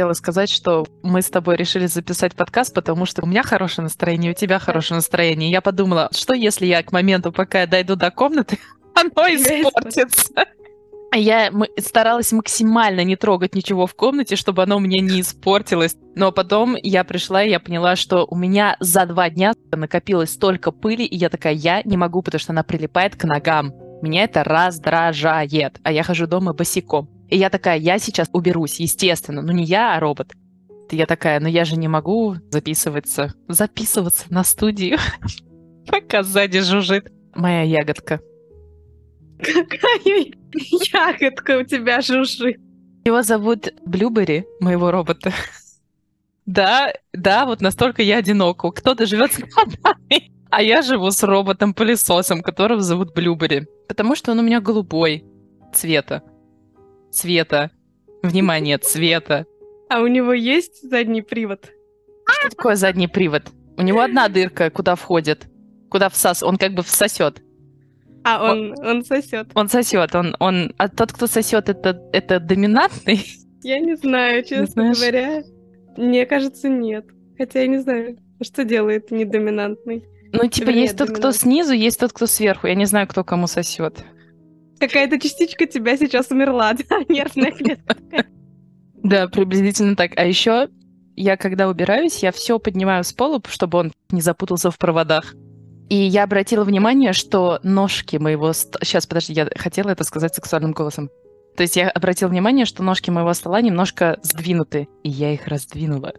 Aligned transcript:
хотела 0.00 0.14
сказать, 0.14 0.48
что 0.48 0.86
мы 1.02 1.20
с 1.20 1.28
тобой 1.28 1.56
решили 1.56 1.84
записать 1.84 2.34
подкаст, 2.34 2.72
потому 2.72 3.04
что 3.04 3.22
у 3.22 3.26
меня 3.26 3.42
хорошее 3.42 3.82
настроение, 3.82 4.32
у 4.32 4.34
тебя 4.34 4.58
хорошее 4.58 4.96
настроение. 4.96 5.50
Я 5.50 5.60
подумала, 5.60 6.08
что 6.12 6.32
если 6.32 6.64
я 6.64 6.82
к 6.82 6.90
моменту, 6.90 7.32
пока 7.32 7.60
я 7.60 7.66
дойду 7.66 7.96
до 7.96 8.10
комнаты, 8.10 8.58
оно 8.94 9.28
испортится. 9.28 10.46
Я 11.14 11.52
старалась 11.78 12.32
максимально 12.32 13.04
не 13.04 13.16
трогать 13.16 13.54
ничего 13.54 13.86
в 13.86 13.94
комнате, 13.94 14.36
чтобы 14.36 14.62
оно 14.62 14.78
мне 14.78 15.00
не 15.00 15.20
испортилось. 15.20 15.96
Но 16.14 16.32
потом 16.32 16.76
я 16.82 17.04
пришла, 17.04 17.42
и 17.44 17.50
я 17.50 17.60
поняла, 17.60 17.94
что 17.94 18.26
у 18.26 18.36
меня 18.36 18.78
за 18.80 19.04
два 19.04 19.28
дня 19.28 19.52
накопилось 19.70 20.32
столько 20.32 20.72
пыли, 20.72 21.04
и 21.04 21.14
я 21.14 21.28
такая, 21.28 21.52
я 21.52 21.82
не 21.82 21.98
могу, 21.98 22.22
потому 22.22 22.40
что 22.40 22.52
она 22.52 22.62
прилипает 22.62 23.16
к 23.16 23.24
ногам. 23.24 23.74
Меня 24.00 24.24
это 24.24 24.44
раздражает. 24.44 25.78
А 25.82 25.92
я 25.92 26.04
хожу 26.04 26.26
дома 26.26 26.54
босиком. 26.54 27.19
И 27.30 27.36
я 27.36 27.48
такая, 27.48 27.78
я 27.78 27.98
сейчас 27.98 28.28
уберусь, 28.32 28.80
естественно. 28.80 29.40
Ну 29.40 29.52
не 29.52 29.64
я, 29.64 29.94
а 29.94 30.00
робот. 30.00 30.32
И 30.90 30.96
я 30.96 31.06
такая, 31.06 31.38
ну 31.38 31.46
я 31.48 31.64
же 31.64 31.76
не 31.76 31.86
могу 31.86 32.34
записываться, 32.50 33.32
записываться 33.46 34.26
на 34.30 34.42
студию, 34.42 34.98
пока 35.86 36.24
сзади 36.24 36.60
жужжит 36.60 37.12
моя 37.34 37.62
ягодка. 37.62 38.20
Какая 39.38 40.00
ягодка 40.54 41.58
у 41.58 41.62
тебя 41.62 42.00
жужжит? 42.00 42.56
Его 43.04 43.22
зовут 43.22 43.72
Блюбери, 43.86 44.44
моего 44.58 44.90
робота. 44.90 45.32
Да, 46.44 46.92
да, 47.12 47.46
вот 47.46 47.60
настолько 47.60 48.02
я 48.02 48.16
одинока. 48.16 48.72
Кто-то 48.72 49.06
живет 49.06 49.32
с 49.32 49.36
котами, 49.36 50.32
а 50.50 50.62
я 50.62 50.82
живу 50.82 51.12
с 51.12 51.22
роботом-пылесосом, 51.22 52.42
которого 52.42 52.80
зовут 52.80 53.14
Блюбери. 53.14 53.68
Потому 53.88 54.16
что 54.16 54.32
он 54.32 54.40
у 54.40 54.42
меня 54.42 54.60
голубой 54.60 55.24
цвета. 55.72 56.22
Цвета. 57.10 57.70
Внимание, 58.22 58.78
цвета. 58.82 59.46
А 59.88 60.00
у 60.02 60.06
него 60.06 60.32
есть 60.32 60.88
задний 60.88 61.22
привод? 61.22 61.70
Что 62.28 62.50
такое 62.50 62.76
задний 62.76 63.08
привод? 63.08 63.42
У 63.76 63.82
него 63.82 64.00
одна 64.00 64.28
дырка, 64.30 64.70
куда 64.70 64.94
входит. 64.94 65.46
Куда 65.90 66.08
всас... 66.08 66.42
Он 66.42 66.56
как 66.56 66.74
бы 66.74 66.82
всосет. 66.82 67.42
А, 68.22 68.52
он, 68.52 68.72
он, 68.78 68.86
он 68.86 69.04
сосет. 69.04 69.48
Он 69.54 69.68
сосет. 69.68 70.14
Он, 70.14 70.36
он... 70.38 70.74
А 70.78 70.88
тот, 70.88 71.12
кто 71.12 71.26
сосет, 71.26 71.68
это, 71.68 72.00
это 72.12 72.38
доминантный? 72.38 73.24
Я 73.62 73.80
не 73.80 73.96
знаю, 73.96 74.44
честно 74.44 74.88
не 74.88 74.94
говоря. 74.94 75.42
Мне 75.96 76.26
кажется, 76.26 76.68
нет. 76.68 77.06
Хотя 77.36 77.60
я 77.60 77.66
не 77.66 77.78
знаю, 77.78 78.18
что 78.42 78.64
делает 78.64 79.10
недоминантный. 79.10 80.04
Ну, 80.32 80.48
типа, 80.48 80.68
Вернее, 80.68 80.82
есть 80.82 80.96
тот, 80.96 81.10
кто 81.10 81.32
снизу, 81.32 81.72
есть 81.72 81.98
тот, 81.98 82.12
кто 82.12 82.26
сверху. 82.26 82.66
Я 82.68 82.74
не 82.74 82.84
знаю, 82.84 83.08
кто 83.08 83.24
кому 83.24 83.46
сосет. 83.46 84.04
Какая-то 84.80 85.20
частичка 85.20 85.66
тебя 85.66 85.96
сейчас 85.96 86.30
умерла, 86.30 86.72
да? 86.88 87.00
Нервная 87.08 87.52
клетка. 87.52 87.96
Да, 89.02 89.28
приблизительно 89.28 89.94
так. 89.94 90.12
А 90.16 90.24
еще 90.24 90.68
я, 91.16 91.36
когда 91.36 91.68
убираюсь, 91.68 92.22
я 92.22 92.32
все 92.32 92.58
поднимаю 92.58 93.04
с 93.04 93.12
пола, 93.12 93.42
чтобы 93.48 93.78
он 93.78 93.92
не 94.10 94.22
запутался 94.22 94.70
в 94.70 94.78
проводах. 94.78 95.34
И 95.90 95.96
я 95.96 96.24
обратила 96.24 96.64
внимание, 96.64 97.12
что 97.12 97.60
ножки 97.62 98.16
моего... 98.16 98.52
Сейчас, 98.52 99.06
подожди, 99.06 99.32
я 99.34 99.50
хотела 99.56 99.90
это 99.90 100.04
сказать 100.04 100.34
сексуальным 100.34 100.72
голосом. 100.72 101.10
То 101.56 101.62
есть 101.62 101.76
я 101.76 101.90
обратила 101.90 102.28
внимание, 102.28 102.64
что 102.64 102.82
ножки 102.82 103.10
моего 103.10 103.34
стола 103.34 103.60
немножко 103.60 104.18
сдвинуты, 104.22 104.88
и 105.02 105.10
я 105.10 105.34
их 105.34 105.46
раздвинула. 105.46 106.14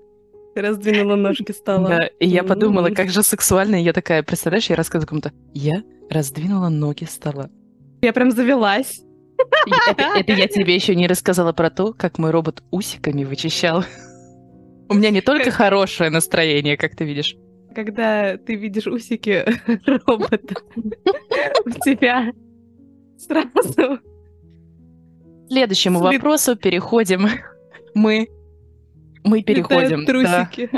Раздвинула 0.55 1.15
ножки 1.15 1.53
стола. 1.53 1.87
Да, 1.87 2.07
и 2.19 2.27
я 2.27 2.43
подумала, 2.43 2.89
как 2.89 3.09
же 3.09 3.23
сексуально. 3.23 3.77
И 3.77 3.83
я 3.83 3.93
такая, 3.93 4.21
представляешь, 4.23 4.69
я 4.69 4.75
рассказываю 4.75 5.07
кому-то, 5.07 5.31
я 5.53 5.83
раздвинула 6.09 6.67
ноги 6.67 7.05
стола. 7.05 7.49
Я 8.01 8.13
прям 8.13 8.31
завелась. 8.31 9.01
Это, 9.87 10.03
это 10.17 10.31
я 10.33 10.47
тебе 10.47 10.75
еще 10.75 10.95
не 10.95 11.07
рассказала 11.07 11.51
про 11.53 11.69
то, 11.69 11.93
как 11.93 12.17
мой 12.17 12.31
робот 12.31 12.63
усиками 12.71 13.23
вычищал. 13.23 13.83
У 14.89 14.93
меня 14.93 15.09
не 15.09 15.21
только 15.21 15.51
хорошее 15.51 16.09
настроение, 16.09 16.77
как 16.77 16.95
ты 16.95 17.05
видишь. 17.05 17.35
Когда 17.73 18.37
ты 18.37 18.55
видишь 18.55 18.87
усики 18.87 19.45
робота, 20.05 20.55
у 20.75 21.69
тебя 21.83 22.33
сразу... 23.17 23.97
К 23.97 25.53
следующему 25.53 25.99
вопросу 25.99 26.55
переходим. 26.55 27.29
Мы 27.93 28.27
мы 29.23 29.43
переходим. 29.43 30.05
трусики. 30.05 30.69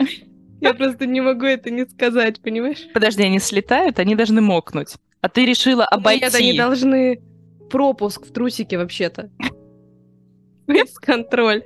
Я 0.61 0.73
просто 0.73 1.05
не 1.05 1.21
могу 1.21 1.45
это 1.45 1.69
не 1.69 1.85
сказать, 1.85 2.41
понимаешь? 2.41 2.87
Подожди, 2.93 3.23
они 3.23 3.39
слетают, 3.39 3.99
они 3.99 4.15
должны 4.15 4.41
мокнуть. 4.41 4.95
А 5.23 5.29
ты 5.29 5.45
решила 5.45 5.85
обойти. 5.85 6.25
Нет, 6.25 6.35
они 6.35 6.57
должны 6.57 7.21
пропуск 7.69 8.25
в 8.25 8.33
трусике 8.33 8.77
вообще-то. 8.77 9.31
Без 10.67 10.93
контроль. 10.99 11.63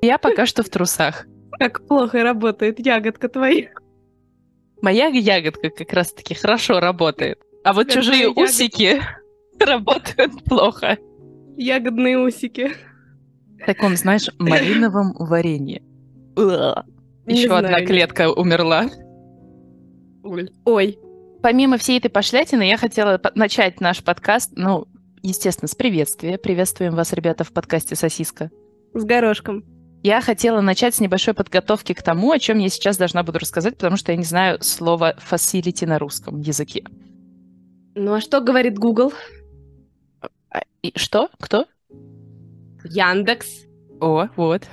Я 0.00 0.16
пока 0.16 0.46
что 0.46 0.62
в 0.62 0.70
трусах. 0.70 1.26
Как 1.58 1.86
плохо 1.86 2.22
работает 2.22 2.84
ягодка 2.84 3.28
твоя. 3.28 3.68
Моя 4.80 5.08
ягодка 5.08 5.68
как 5.68 5.92
раз-таки 5.92 6.32
хорошо 6.34 6.80
работает. 6.80 7.38
А 7.64 7.74
вот 7.74 7.90
чужие 7.90 8.30
усики 8.30 9.02
работают 9.60 10.42
плохо. 10.44 10.96
Ягодные 11.58 12.18
усики. 12.18 12.72
В 13.60 13.66
таком, 13.66 13.94
знаешь, 13.96 14.30
малиновом 14.38 15.12
варенье. 15.18 15.82
Еще 17.26 17.54
одна 17.54 17.84
клетка 17.84 18.30
умерла. 18.32 18.88
Ой, 20.64 20.98
помимо 21.46 21.78
всей 21.78 21.98
этой 21.98 22.08
пошлятины, 22.08 22.64
я 22.64 22.76
хотела 22.76 23.20
начать 23.36 23.80
наш 23.80 24.02
подкаст, 24.02 24.50
ну, 24.56 24.88
естественно, 25.22 25.68
с 25.68 25.76
приветствия. 25.76 26.38
Приветствуем 26.38 26.96
вас, 26.96 27.12
ребята, 27.12 27.44
в 27.44 27.52
подкасте 27.52 27.94
«Сосиска». 27.94 28.50
С 28.94 29.04
горошком. 29.04 29.62
Я 30.02 30.20
хотела 30.20 30.60
начать 30.60 30.96
с 30.96 31.00
небольшой 31.00 31.34
подготовки 31.34 31.92
к 31.92 32.02
тому, 32.02 32.32
о 32.32 32.40
чем 32.40 32.58
я 32.58 32.68
сейчас 32.68 32.96
должна 32.96 33.22
буду 33.22 33.38
рассказать, 33.38 33.76
потому 33.76 33.96
что 33.96 34.10
я 34.10 34.18
не 34.18 34.24
знаю 34.24 34.60
слова 34.60 35.14
facility 35.14 35.86
на 35.86 36.00
русском 36.00 36.40
языке. 36.40 36.84
Ну 37.94 38.14
а 38.14 38.20
что 38.20 38.40
говорит 38.40 38.76
Google? 38.76 39.12
А, 40.50 40.62
и 40.82 40.98
что? 40.98 41.30
Кто? 41.38 41.66
Яндекс. 42.82 43.46
О, 44.00 44.26
вот. 44.34 44.64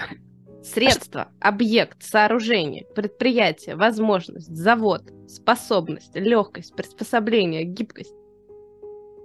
Средство, 0.63 1.28
объект, 1.41 2.01
сооружение, 2.01 2.85
предприятие, 2.96 3.75
возможность, 3.75 4.47
завод, 4.47 5.03
способность, 5.28 6.16
легкость, 6.16 6.74
приспособление, 6.74 7.66
гибкость. 7.66 8.13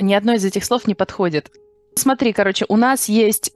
Ни 0.00 0.15
одно 0.15 0.34
из 0.34 0.44
этих 0.44 0.65
слов 0.65 0.87
не 0.87 0.94
подходит. 0.94 1.50
Смотри, 1.94 2.32
короче, 2.32 2.65
у 2.69 2.76
нас 2.76 3.09
есть 3.09 3.53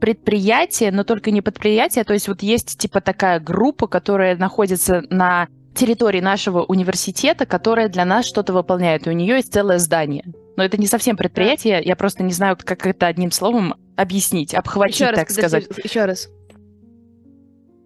предприятие, 0.00 0.92
но 0.92 1.04
только 1.04 1.30
не 1.30 1.40
предприятие, 1.40 2.04
то 2.04 2.12
есть 2.12 2.28
вот 2.28 2.42
есть 2.42 2.78
типа 2.78 3.00
такая 3.00 3.40
группа, 3.40 3.86
которая 3.86 4.36
находится 4.36 5.02
на 5.10 5.48
территории 5.74 6.20
нашего 6.20 6.62
университета, 6.62 7.46
которая 7.46 7.88
для 7.88 8.04
нас 8.04 8.26
что-то 8.26 8.52
выполняет, 8.52 9.06
и 9.06 9.10
у 9.10 9.12
нее 9.12 9.36
есть 9.36 9.52
целое 9.52 9.78
здание. 9.78 10.24
Но 10.56 10.62
это 10.62 10.76
не 10.76 10.86
совсем 10.86 11.16
предприятие, 11.16 11.82
я 11.82 11.96
просто 11.96 12.22
не 12.22 12.32
знаю, 12.32 12.56
как 12.62 12.86
это 12.86 13.06
одним 13.06 13.32
словом 13.32 13.74
объяснить, 13.96 14.54
обхватить, 14.54 14.96
еще 14.96 15.06
так 15.06 15.28
раз, 15.28 15.32
сказать. 15.32 15.66
Еще 15.82 16.04
раз. 16.04 16.28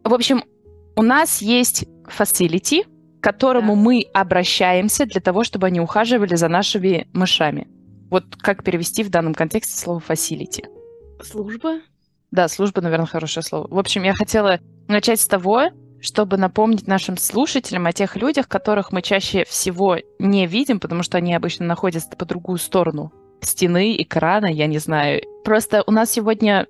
В 0.08 0.14
общем, 0.14 0.42
у 0.96 1.02
нас 1.02 1.42
есть 1.42 1.84
facility, 2.06 2.86
к 3.20 3.22
которому 3.22 3.74
да. 3.74 3.82
мы 3.82 4.06
обращаемся 4.14 5.04
для 5.04 5.20
того, 5.20 5.44
чтобы 5.44 5.66
они 5.66 5.80
ухаживали 5.80 6.34
за 6.34 6.48
нашими 6.48 7.06
мышами. 7.12 7.69
Вот 8.08 8.24
как 8.38 8.64
перевести 8.64 9.04
в 9.04 9.10
данном 9.10 9.34
контексте 9.34 9.78
слово 9.78 9.98
facility? 10.00 10.64
Служба? 11.22 11.80
Да, 12.30 12.48
служба, 12.48 12.80
наверное, 12.80 13.04
хорошее 13.04 13.44
слово. 13.44 13.69
В 13.69 13.78
общем, 13.78 14.02
я 14.02 14.14
хотела 14.14 14.60
начать 14.88 15.20
с 15.20 15.26
того, 15.26 15.64
чтобы 16.00 16.38
напомнить 16.38 16.86
нашим 16.86 17.19
слушателям 17.19 17.84
о 17.84 17.92
тех 17.92 18.16
людях, 18.16 18.49
которых 18.49 18.93
мы 18.93 19.02
чаще 19.02 19.44
всего 19.44 19.99
не 20.19 20.46
видим, 20.46 20.81
потому 20.81 21.02
что 21.02 21.19
они 21.19 21.34
обычно 21.34 21.66
находятся 21.66 22.16
по 22.16 22.25
другую 22.25 22.56
сторону 22.56 23.12
стены, 23.43 23.94
экрана, 24.00 24.46
я 24.46 24.69
не 24.69 24.78
знаю. 24.78 25.20
Просто 25.44 25.84
у 25.87 25.90
нас 25.90 26.10
сегодня 26.10 26.66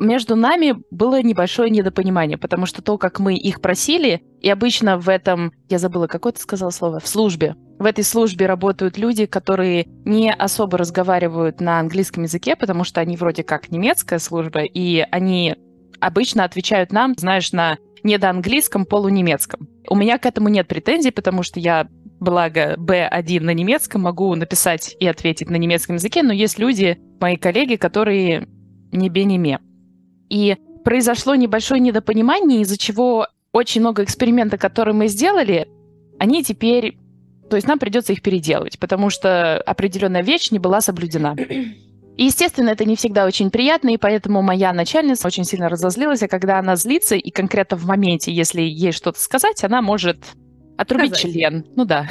между 0.00 0.36
нами 0.36 0.76
было 0.90 1.22
небольшое 1.22 1.70
недопонимание, 1.70 2.38
потому 2.38 2.66
что 2.66 2.82
то, 2.82 2.98
как 2.98 3.20
мы 3.20 3.34
их 3.34 3.60
просили, 3.60 4.22
и 4.40 4.50
обычно 4.50 4.98
в 4.98 5.08
этом, 5.08 5.52
я 5.68 5.78
забыла, 5.78 6.06
какое 6.06 6.32
ты 6.32 6.40
сказала 6.40 6.70
слово, 6.70 7.00
в 7.00 7.08
службе. 7.08 7.56
В 7.78 7.84
этой 7.84 8.04
службе 8.04 8.46
работают 8.46 8.98
люди, 8.98 9.26
которые 9.26 9.86
не 10.04 10.32
особо 10.32 10.78
разговаривают 10.78 11.60
на 11.60 11.78
английском 11.78 12.22
языке, 12.22 12.56
потому 12.56 12.84
что 12.84 13.00
они 13.00 13.16
вроде 13.16 13.42
как 13.42 13.70
немецкая 13.70 14.18
служба, 14.18 14.62
и 14.62 15.04
они 15.10 15.56
обычно 16.00 16.44
отвечают 16.44 16.92
нам, 16.92 17.14
знаешь, 17.16 17.52
на 17.52 17.78
недоанглийском, 18.02 18.86
полунемецком. 18.86 19.68
У 19.88 19.96
меня 19.96 20.18
к 20.18 20.26
этому 20.26 20.48
нет 20.48 20.68
претензий, 20.68 21.10
потому 21.10 21.42
что 21.42 21.60
я 21.60 21.88
благо 22.20 22.76
B1 22.76 23.40
на 23.40 23.52
немецком, 23.52 24.02
могу 24.02 24.34
написать 24.34 24.96
и 24.98 25.06
ответить 25.06 25.50
на 25.50 25.56
немецком 25.56 25.96
языке, 25.96 26.22
но 26.22 26.32
есть 26.32 26.58
люди, 26.58 26.98
мои 27.20 27.36
коллеги, 27.36 27.76
которые 27.76 28.48
не 28.92 29.08
бе, 29.10 29.24
не 29.24 29.38
ме. 29.38 29.58
И 30.28 30.56
произошло 30.84 31.34
небольшое 31.34 31.80
недопонимание, 31.80 32.60
из-за 32.62 32.78
чего 32.78 33.28
очень 33.52 33.80
много 33.80 34.04
экспериментов, 34.04 34.60
которые 34.60 34.94
мы 34.94 35.08
сделали, 35.08 35.68
они 36.18 36.44
теперь... 36.44 36.98
То 37.48 37.56
есть 37.56 37.68
нам 37.68 37.78
придется 37.78 38.12
их 38.12 38.22
переделывать, 38.22 38.78
потому 38.78 39.08
что 39.08 39.58
определенная 39.58 40.22
вещь 40.22 40.50
не 40.50 40.58
была 40.58 40.80
соблюдена. 40.80 41.36
И, 42.16 42.24
естественно, 42.24 42.70
это 42.70 42.84
не 42.84 42.96
всегда 42.96 43.26
очень 43.26 43.50
приятно, 43.50 43.90
и 43.90 43.98
поэтому 43.98 44.42
моя 44.42 44.72
начальница 44.72 45.26
очень 45.26 45.44
сильно 45.44 45.68
разозлилась, 45.68 46.22
а 46.22 46.28
когда 46.28 46.58
она 46.58 46.74
злится, 46.74 47.14
и 47.14 47.30
конкретно 47.30 47.76
в 47.76 47.84
моменте, 47.84 48.32
если 48.32 48.62
ей 48.62 48.92
что-то 48.92 49.20
сказать, 49.20 49.62
она 49.64 49.82
может 49.82 50.18
отрубить 50.76 51.16
Сказать. 51.16 51.34
член. 51.34 51.66
Ну 51.76 51.84
да. 51.84 52.08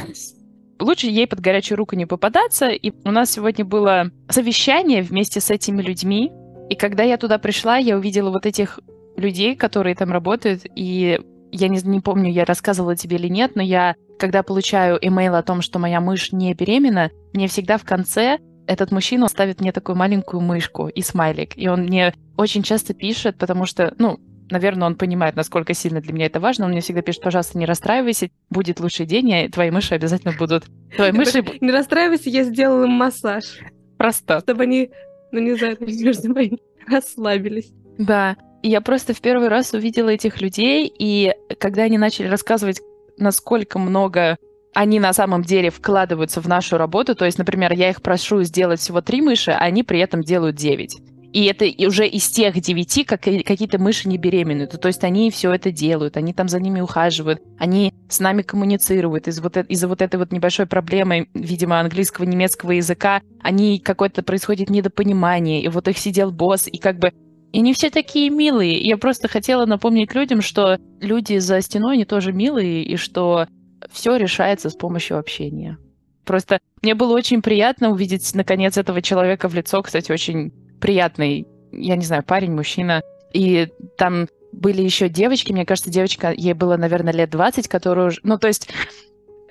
Лучше 0.80 1.08
ей 1.08 1.28
под 1.28 1.40
горячую 1.40 1.78
руку 1.78 1.96
не 1.96 2.06
попадаться. 2.06 2.68
И 2.68 2.92
у 3.04 3.12
нас 3.12 3.32
сегодня 3.32 3.64
было 3.64 4.12
совещание 4.30 5.02
вместе 5.02 5.40
с 5.40 5.50
этими 5.50 5.82
людьми. 5.82 6.32
И 6.70 6.76
когда 6.76 7.04
я 7.04 7.18
туда 7.18 7.38
пришла, 7.38 7.78
я 7.78 7.98
увидела 7.98 8.32
вот 8.32 8.46
этих 8.46 8.80
людей, 9.18 9.56
которые 9.56 9.96
там 9.96 10.12
работают, 10.12 10.64
и 10.76 11.20
я 11.52 11.68
не, 11.68 11.80
не 11.84 12.02
помню, 12.02 12.32
я 12.32 12.46
рассказывала 12.46 12.96
тебе 12.96 13.18
или 13.18 13.28
нет, 13.28 13.56
но 13.56 13.62
я, 13.62 13.96
когда 14.20 14.44
получаю 14.44 14.98
имейл 15.02 15.36
о 15.36 15.44
том, 15.44 15.62
что 15.62 15.80
моя 15.80 16.02
мышь 16.02 16.32
не 16.32 16.54
беременна, 16.54 17.12
мне 17.34 17.48
всегда 17.48 17.78
в 17.78 17.86
конце 17.86 18.40
этот 18.68 18.92
мужчина 18.92 19.28
ставит 19.28 19.62
мне 19.62 19.72
такую 19.72 19.96
маленькую 19.96 20.42
мышку 20.42 20.88
и 20.88 21.02
смайлик. 21.02 21.58
И 21.58 21.68
он 21.68 21.84
мне 21.84 22.14
очень 22.36 22.64
часто 22.64 22.94
пишет, 22.94 23.38
потому 23.38 23.66
что, 23.66 23.94
ну, 24.00 24.20
наверное, 24.50 24.88
он 24.88 24.96
понимает, 24.96 25.36
насколько 25.36 25.74
сильно 25.74 26.02
для 26.02 26.14
меня 26.14 26.26
это 26.26 26.40
важно. 26.40 26.66
Он 26.66 26.72
мне 26.72 26.82
всегда 26.82 27.02
пишет, 27.02 27.22
пожалуйста, 27.22 27.58
не 27.58 27.66
расстраивайся, 27.66 28.30
будет 28.50 28.80
лучший 28.80 29.06
день, 29.06 29.30
и 29.30 29.48
твои 29.50 29.72
мыши 29.72 29.96
обязательно 29.96 30.34
будут. 30.38 30.66
Твои 30.96 31.12
мыши... 31.12 31.44
Не 31.62 31.72
расстраивайся, 31.72 32.30
я 32.30 32.44
сделал 32.44 32.84
им 32.84 32.92
массаж. 32.92 33.60
Просто. 33.98 34.40
Чтобы 34.40 34.64
они, 34.64 34.90
ну 35.36 35.42
не 35.42 35.56
знаю, 35.56 35.78
чтобы 36.14 36.40
они 36.40 36.60
расслабились. 36.88 37.72
Да. 37.98 38.38
Я 38.64 38.82
просто 38.82 39.14
в 39.14 39.22
первый 39.22 39.48
раз 39.48 39.74
увидела 39.74 40.10
этих 40.10 40.42
людей, 40.42 40.92
и 40.98 41.34
когда 41.60 41.84
они 41.84 41.98
начали 41.98 42.28
рассказывать, 42.28 42.82
насколько 43.18 43.78
много 43.78 44.38
они 44.74 45.00
на 45.00 45.14
самом 45.14 45.42
деле 45.42 45.70
вкладываются 45.70 46.42
в 46.42 46.48
нашу 46.48 46.78
работу. 46.78 47.16
То 47.16 47.26
есть, 47.26 47.38
например, 47.38 47.72
я 47.72 47.90
их 47.90 48.02
прошу 48.02 48.44
сделать 48.44 48.82
всего 48.82 49.02
три 49.02 49.22
мыши, 49.22 49.52
а 49.52 49.60
они 49.60 49.84
при 49.84 50.00
этом 50.00 50.22
делают 50.22 50.58
девять. 50.58 50.98
И 51.36 51.44
это 51.48 51.66
уже 51.86 52.08
из 52.08 52.30
тех 52.30 52.58
девяти 52.62 53.04
как, 53.04 53.24
какие-то 53.24 53.78
мыши 53.78 54.08
не 54.08 54.18
беременные. 54.18 54.68
То 54.68 54.88
есть 54.88 55.04
они 55.04 55.30
все 55.32 55.52
это 55.52 55.70
делают, 55.70 56.16
они 56.16 56.32
там 56.32 56.48
за 56.48 56.62
ними 56.62 56.80
ухаживают, 56.80 57.42
они 57.60 57.94
с 58.08 58.22
нами 58.22 58.42
коммуницируют. 58.42 59.28
Из 59.28 59.42
вот, 59.42 59.58
из-за 59.58 59.90
вот 59.90 60.02
этой 60.02 60.16
вот 60.16 60.32
небольшой 60.32 60.66
проблемы, 60.66 61.28
видимо, 61.34 61.82
английского, 61.82 62.24
немецкого 62.24 62.72
языка, 62.72 63.22
они 63.42 63.80
какое-то 63.80 64.24
происходит 64.24 64.70
недопонимание, 64.70 65.62
и 65.62 65.68
вот 65.68 65.90
их 65.90 65.98
сидел 65.98 66.32
босс, 66.32 66.68
и 66.68 66.78
как 66.78 67.00
бы 67.00 67.12
и 67.52 67.60
не 67.60 67.74
все 67.74 67.90
такие 67.90 68.30
милые. 68.30 68.80
Я 68.80 68.96
просто 68.96 69.28
хотела 69.28 69.66
напомнить 69.66 70.16
людям, 70.16 70.42
что 70.42 70.80
люди 71.02 71.40
за 71.40 71.60
стеной, 71.60 71.96
они 71.96 72.06
тоже 72.06 72.32
милые, 72.32 72.82
и 72.86 72.96
что 72.96 73.46
все 73.92 74.16
решается 74.16 74.70
с 74.70 74.76
помощью 74.76 75.20
общения. 75.20 75.78
Просто 76.24 76.60
мне 76.82 76.96
было 76.96 77.14
очень 77.14 77.42
приятно 77.42 77.90
увидеть, 77.90 78.34
наконец, 78.36 78.78
этого 78.78 79.02
человека 79.02 79.50
в 79.50 79.54
лицо. 79.54 79.82
Кстати, 79.82 80.14
очень 80.14 80.54
приятный, 80.80 81.48
я 81.72 81.96
не 81.96 82.06
знаю, 82.06 82.24
парень, 82.24 82.52
мужчина. 82.52 83.02
И 83.34 83.70
там 83.98 84.28
были 84.52 84.82
еще 84.82 85.10
девочки, 85.10 85.52
мне 85.52 85.66
кажется, 85.66 85.92
девочка, 85.92 86.32
ей 86.32 86.54
было, 86.54 86.78
наверное, 86.78 87.14
лет 87.14 87.30
20, 87.30 87.68
которую... 87.68 88.12
Ну, 88.24 88.38
то 88.38 88.48
есть 88.48 88.70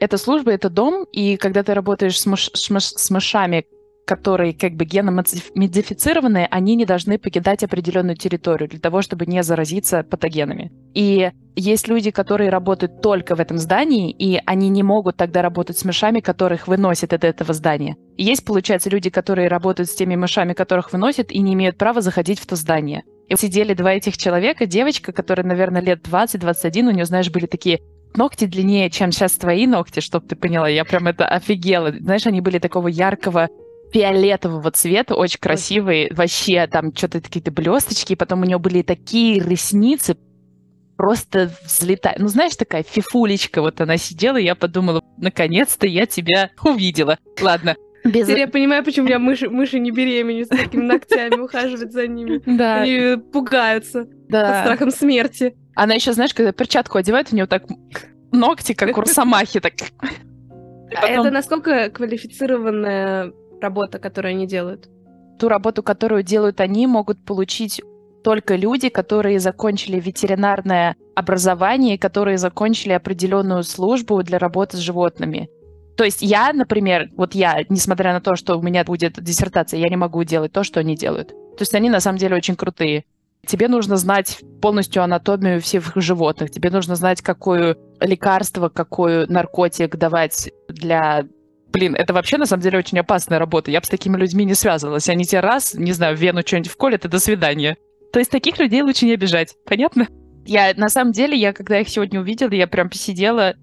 это 0.00 0.18
служба, 0.18 0.52
это 0.52 0.70
дом, 0.70 1.04
и 1.12 1.36
когда 1.36 1.62
ты 1.62 1.74
работаешь 1.74 2.18
с, 2.18 2.26
мыш... 2.26 2.50
с 2.50 3.10
мышами, 3.10 3.66
которые 4.04 4.52
как 4.52 4.74
бы 4.74 4.84
геномодифицированные, 4.84 6.46
они 6.50 6.76
не 6.76 6.84
должны 6.84 7.18
покидать 7.18 7.64
определенную 7.64 8.16
территорию 8.16 8.68
для 8.68 8.78
того, 8.78 9.02
чтобы 9.02 9.26
не 9.26 9.42
заразиться 9.42 10.02
патогенами. 10.02 10.72
И 10.94 11.30
есть 11.56 11.88
люди, 11.88 12.10
которые 12.10 12.50
работают 12.50 13.00
только 13.00 13.34
в 13.34 13.40
этом 13.40 13.58
здании, 13.58 14.10
и 14.10 14.40
они 14.44 14.68
не 14.68 14.82
могут 14.82 15.16
тогда 15.16 15.40
работать 15.42 15.78
с 15.78 15.84
мышами, 15.84 16.20
которых 16.20 16.68
выносят 16.68 17.12
от 17.12 17.24
этого 17.24 17.54
здания. 17.54 17.96
Есть, 18.16 18.44
получается, 18.44 18.90
люди, 18.90 19.10
которые 19.10 19.48
работают 19.48 19.88
с 19.88 19.94
теми 19.94 20.16
мышами, 20.16 20.52
которых 20.52 20.92
выносят, 20.92 21.30
и 21.30 21.38
не 21.38 21.54
имеют 21.54 21.78
права 21.78 22.00
заходить 22.00 22.40
в 22.40 22.46
то 22.46 22.56
здание. 22.56 23.04
И 23.28 23.36
сидели 23.36 23.72
два 23.72 23.94
этих 23.94 24.18
человека, 24.18 24.66
девочка, 24.66 25.12
которая, 25.12 25.46
наверное, 25.46 25.80
лет 25.80 26.06
20-21, 26.06 26.88
у 26.88 26.90
нее, 26.90 27.06
знаешь, 27.06 27.30
были 27.30 27.46
такие 27.46 27.80
ногти 28.14 28.44
длиннее, 28.44 28.90
чем 28.90 29.12
сейчас 29.12 29.32
твои 29.32 29.66
ногти, 29.66 30.00
чтобы 30.00 30.26
ты 30.26 30.36
поняла. 30.36 30.68
Я 30.68 30.84
прям 30.84 31.06
это 31.06 31.26
офигела. 31.26 31.92
Знаешь, 31.92 32.26
они 32.26 32.40
были 32.40 32.58
такого 32.58 32.88
яркого 32.88 33.48
фиолетового 33.94 34.72
цвета, 34.72 35.14
очень 35.14 35.38
красивый, 35.38 36.10
вообще 36.12 36.66
там 36.66 36.92
что-то 36.94 37.20
какие-то 37.20 37.52
блесточки, 37.52 38.16
потом 38.16 38.42
у 38.42 38.44
него 38.44 38.58
были 38.58 38.82
такие 38.82 39.38
ресницы, 39.38 40.16
просто 40.96 41.52
взлетая. 41.64 42.16
Ну, 42.18 42.26
знаешь, 42.26 42.56
такая 42.56 42.82
фифулечка, 42.82 43.62
вот 43.62 43.80
она 43.80 43.96
сидела, 43.96 44.36
и 44.36 44.44
я 44.44 44.56
подумала, 44.56 45.00
наконец-то 45.16 45.86
я 45.86 46.06
тебя 46.06 46.50
увидела. 46.64 47.18
Ладно, 47.40 47.76
без... 48.04 48.26
Теперь 48.26 48.40
я 48.40 48.48
понимаю, 48.48 48.82
почему 48.84 49.04
у 49.04 49.08
меня 49.08 49.20
мыши, 49.20 49.48
мыши 49.48 49.78
не 49.78 49.92
беременеют 49.92 50.48
с 50.48 50.50
такими 50.50 50.82
ногтями, 50.82 51.40
ухаживать 51.40 51.92
за 51.92 52.08
ними. 52.08 52.42
Да. 52.56 52.82
Они 52.82 53.16
пугаются 53.16 54.08
да. 54.28 54.48
под 54.48 54.60
страхом 54.64 54.90
смерти. 54.90 55.54
Она 55.76 55.94
еще, 55.94 56.12
знаешь, 56.12 56.34
когда 56.34 56.50
перчатку 56.50 56.98
одевает, 56.98 57.28
у 57.30 57.36
нее 57.36 57.46
так 57.46 57.62
ногти, 58.32 58.72
как 58.72 58.98
у 58.98 59.00
росомахи, 59.02 59.60
так... 59.60 59.74
А 60.96 61.06
это 61.06 61.30
насколько 61.30 61.90
квалифицированная 61.90 63.32
работа, 63.64 63.98
которую 63.98 64.36
они 64.36 64.46
делают? 64.46 64.88
Ту 65.38 65.48
работу, 65.48 65.82
которую 65.82 66.22
делают 66.22 66.60
они, 66.60 66.86
могут 66.86 67.24
получить 67.24 67.82
только 68.22 68.56
люди, 68.56 68.88
которые 68.88 69.40
закончили 69.40 70.00
ветеринарное 70.00 70.96
образование, 71.14 71.98
которые 71.98 72.38
закончили 72.38 72.92
определенную 72.92 73.62
службу 73.64 74.22
для 74.22 74.38
работы 74.38 74.76
с 74.76 74.80
животными. 74.80 75.48
То 75.96 76.04
есть 76.04 76.22
я, 76.22 76.52
например, 76.52 77.10
вот 77.16 77.34
я, 77.34 77.64
несмотря 77.68 78.12
на 78.12 78.20
то, 78.20 78.34
что 78.34 78.56
у 78.56 78.62
меня 78.62 78.84
будет 78.84 79.22
диссертация, 79.22 79.78
я 79.78 79.88
не 79.88 79.96
могу 79.96 80.24
делать 80.24 80.52
то, 80.52 80.64
что 80.64 80.80
они 80.80 80.96
делают. 80.96 81.28
То 81.28 81.62
есть 81.62 81.74
они 81.74 81.90
на 81.90 82.00
самом 82.00 82.18
деле 82.18 82.36
очень 82.36 82.56
крутые. 82.56 83.04
Тебе 83.46 83.68
нужно 83.68 83.96
знать 83.96 84.40
полностью 84.60 85.02
анатомию 85.02 85.60
всех 85.60 85.92
животных. 85.96 86.50
Тебе 86.50 86.70
нужно 86.70 86.96
знать, 86.96 87.20
какое 87.20 87.76
лекарство, 88.00 88.70
какой 88.70 89.26
наркотик 89.26 89.96
давать 89.96 90.50
для 90.68 91.26
блин, 91.74 91.96
это 91.96 92.14
вообще 92.14 92.38
на 92.38 92.46
самом 92.46 92.62
деле 92.62 92.78
очень 92.78 92.98
опасная 93.00 93.38
работа. 93.38 93.70
Я 93.70 93.80
бы 93.80 93.86
с 93.86 93.88
такими 93.88 94.16
людьми 94.16 94.44
не 94.44 94.54
связывалась. 94.54 95.08
Они 95.08 95.24
тебе 95.24 95.40
раз, 95.40 95.74
не 95.74 95.92
знаю, 95.92 96.16
в 96.16 96.20
вену 96.20 96.42
что-нибудь 96.46 96.70
вколят, 96.70 97.04
и 97.04 97.08
до 97.08 97.18
свидания. 97.18 97.76
То 98.12 98.20
есть 98.20 98.30
таких 98.30 98.58
людей 98.58 98.80
лучше 98.82 99.06
не 99.06 99.14
обижать. 99.14 99.54
Понятно? 99.66 100.06
Я, 100.46 100.72
на 100.76 100.88
самом 100.88 101.12
деле, 101.12 101.36
я, 101.36 101.52
когда 101.52 101.80
их 101.80 101.88
сегодня 101.88 102.20
увидела, 102.20 102.52
я 102.52 102.68
прям 102.68 102.88
посидела. 102.88 103.54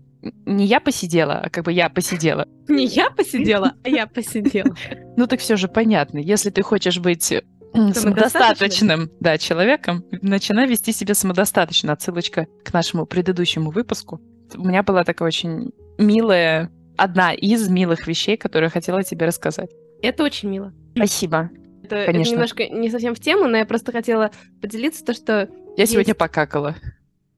Не 0.45 0.65
я 0.65 0.81
посидела, 0.81 1.39
а 1.39 1.49
как 1.49 1.63
бы 1.63 1.71
я 1.71 1.89
посидела. 1.89 2.47
Не 2.67 2.85
я 2.85 3.09
посидела, 3.09 3.73
а 3.83 3.89
я 3.89 4.05
посидела. 4.05 4.75
Ну 5.17 5.27
так 5.27 5.39
все 5.39 5.55
же 5.55 5.67
понятно. 5.67 6.17
Если 6.17 6.49
ты 6.49 6.63
хочешь 6.63 6.99
быть 6.99 7.33
самодостаточным 7.73 9.09
да, 9.19 9.37
человеком, 9.37 10.03
начинай 10.21 10.67
вести 10.67 10.91
себя 10.93 11.13
самодостаточно. 11.13 11.93
Отсылочка 11.93 12.47
к 12.63 12.73
нашему 12.73 13.05
предыдущему 13.05 13.71
выпуску. 13.71 14.19
У 14.55 14.67
меня 14.67 14.83
была 14.83 15.03
такая 15.03 15.27
очень 15.27 15.71
милая 15.97 16.71
одна 17.01 17.33
из 17.33 17.67
милых 17.67 18.05
вещей, 18.07 18.37
которую 18.37 18.67
я 18.67 18.71
хотела 18.71 19.03
тебе 19.03 19.25
рассказать. 19.25 19.71
Это 20.03 20.23
очень 20.23 20.49
мило. 20.49 20.71
Спасибо. 20.95 21.49
Это, 21.83 22.05
Конечно. 22.05 22.19
это 22.19 22.31
немножко 22.31 22.67
не 22.67 22.89
совсем 22.89 23.15
в 23.15 23.19
тему, 23.19 23.47
но 23.47 23.57
я 23.57 23.65
просто 23.65 23.91
хотела 23.91 24.31
поделиться 24.61 25.03
то, 25.03 25.13
что... 25.13 25.49
Я 25.77 25.83
есть... 25.83 25.93
сегодня 25.93 26.13
покакала. 26.13 26.75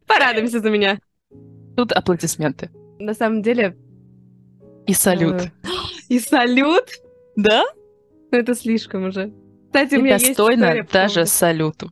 Порадуемся 0.05 0.59
за 0.59 0.69
меня. 0.69 0.99
Тут 1.77 1.93
аплодисменты. 1.93 2.71
На 2.99 3.13
самом 3.13 3.41
деле... 3.41 3.77
И 4.85 4.93
салют. 4.93 5.41
Э, 5.41 5.49
и 6.09 6.19
салют? 6.19 6.89
Да? 7.37 7.63
Ну, 8.31 8.37
это 8.37 8.55
слишком 8.55 9.05
уже. 9.05 9.33
Кстати, 9.67 9.95
у 9.95 10.01
меня 10.01 10.19
достойно 10.19 10.75
есть 10.75 10.91
даже 10.91 11.25
салюту. 11.25 11.89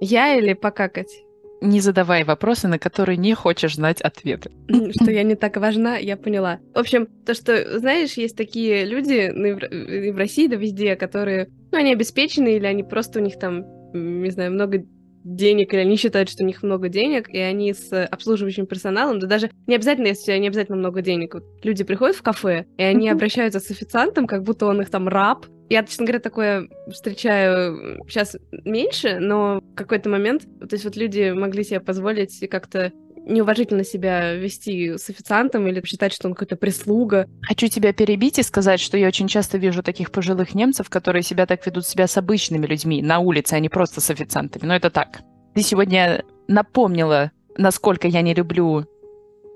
Я 0.00 0.36
или 0.36 0.52
покакать? 0.52 1.23
Не 1.64 1.80
задавай 1.80 2.24
вопросы, 2.24 2.68
на 2.68 2.78
которые 2.78 3.16
не 3.16 3.34
хочешь 3.34 3.76
знать 3.76 4.00
ответы. 4.00 4.50
Что 4.68 5.10
я 5.10 5.22
не 5.22 5.34
так 5.34 5.56
важна, 5.56 5.96
я 5.96 6.16
поняла. 6.16 6.60
В 6.74 6.78
общем, 6.78 7.06
то, 7.26 7.34
что, 7.34 7.78
знаешь, 7.78 8.12
есть 8.12 8.36
такие 8.36 8.84
люди 8.84 9.30
ну, 9.34 9.46
и 9.46 10.10
в 10.10 10.16
России, 10.16 10.46
да 10.46 10.56
везде, 10.56 10.96
которые, 10.96 11.48
ну, 11.72 11.78
они 11.78 11.92
обеспечены, 11.92 12.56
или 12.56 12.66
они 12.66 12.82
просто 12.82 13.20
у 13.20 13.22
них 13.22 13.38
там, 13.38 13.64
не 13.92 14.30
знаю, 14.30 14.52
много 14.52 14.84
денег, 15.24 15.72
или 15.72 15.80
они 15.80 15.96
считают, 15.96 16.28
что 16.28 16.44
у 16.44 16.46
них 16.46 16.62
много 16.62 16.88
денег, 16.88 17.28
и 17.28 17.38
они 17.38 17.72
с 17.72 18.04
обслуживающим 18.06 18.66
персоналом, 18.66 19.18
да 19.18 19.26
даже 19.26 19.50
не 19.66 19.74
обязательно, 19.74 20.08
если 20.08 20.36
не 20.36 20.48
обязательно 20.48 20.76
много 20.76 21.02
денег. 21.02 21.34
Вот 21.34 21.44
люди 21.62 21.82
приходят 21.82 22.16
в 22.16 22.22
кафе, 22.22 22.66
и 22.76 22.82
они 22.82 23.08
обращаются 23.08 23.58
с 23.58 23.70
официантом, 23.70 24.26
как 24.26 24.42
будто 24.42 24.66
он 24.66 24.82
их 24.82 24.90
там 24.90 25.08
раб. 25.08 25.46
Я, 25.70 25.82
честно 25.82 26.04
говоря, 26.04 26.20
такое 26.20 26.68
встречаю 26.90 27.98
сейчас 28.06 28.36
меньше, 28.64 29.18
но 29.18 29.60
в 29.60 29.74
какой-то 29.74 30.10
момент, 30.10 30.42
то 30.42 30.74
есть 30.74 30.84
вот 30.84 30.94
люди 30.94 31.30
могли 31.30 31.64
себе 31.64 31.80
позволить 31.80 32.38
как-то 32.50 32.92
неуважительно 33.26 33.84
себя 33.84 34.34
вести 34.34 34.96
с 34.96 35.08
официантом 35.10 35.66
или 35.66 35.84
считать, 35.84 36.12
что 36.12 36.28
он 36.28 36.34
какой-то 36.34 36.56
прислуга. 36.56 37.28
Хочу 37.42 37.68
тебя 37.68 37.92
перебить 37.92 38.38
и 38.38 38.42
сказать, 38.42 38.80
что 38.80 38.96
я 38.96 39.08
очень 39.08 39.28
часто 39.28 39.58
вижу 39.58 39.82
таких 39.82 40.10
пожилых 40.10 40.54
немцев, 40.54 40.90
которые 40.90 41.22
себя 41.22 41.46
так 41.46 41.64
ведут 41.66 41.86
себя 41.86 42.06
с 42.06 42.16
обычными 42.16 42.66
людьми 42.66 43.02
на 43.02 43.18
улице, 43.18 43.54
а 43.54 43.60
не 43.60 43.68
просто 43.68 44.00
с 44.00 44.10
официантами. 44.10 44.66
Но 44.66 44.74
это 44.74 44.90
так. 44.90 45.20
Ты 45.54 45.62
сегодня 45.62 46.24
напомнила, 46.48 47.30
насколько 47.56 48.08
я 48.08 48.22
не 48.22 48.34
люблю 48.34 48.86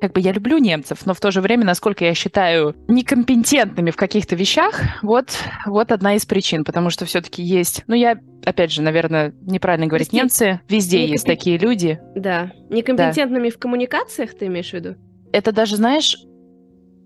как 0.00 0.12
бы 0.12 0.20
я 0.20 0.32
люблю 0.32 0.58
немцев, 0.58 1.04
но 1.06 1.14
в 1.14 1.20
то 1.20 1.30
же 1.30 1.40
время, 1.40 1.64
насколько 1.64 2.04
я 2.04 2.14
считаю 2.14 2.74
некомпетентными 2.88 3.90
в 3.90 3.96
каких-то 3.96 4.36
вещах, 4.36 4.80
вот, 5.02 5.30
вот 5.66 5.92
одна 5.92 6.14
из 6.14 6.24
причин, 6.24 6.64
потому 6.64 6.90
что 6.90 7.04
все-таки 7.04 7.42
есть, 7.42 7.84
ну 7.86 7.94
я, 7.94 8.18
опять 8.44 8.70
же, 8.72 8.82
наверное, 8.82 9.34
неправильно 9.42 9.86
говорить, 9.86 10.10
Прости, 10.10 10.16
немцы, 10.22 10.60
везде 10.68 11.04
некомпет- 11.04 11.10
есть 11.10 11.26
такие 11.26 11.58
люди. 11.58 12.00
Да. 12.14 12.52
Некомпетентными 12.70 13.50
в 13.50 13.58
коммуникациях 13.58 14.36
ты 14.36 14.46
имеешь 14.46 14.70
в 14.70 14.74
виду? 14.74 14.96
Это 15.32 15.52
даже, 15.52 15.76
знаешь, 15.76 16.16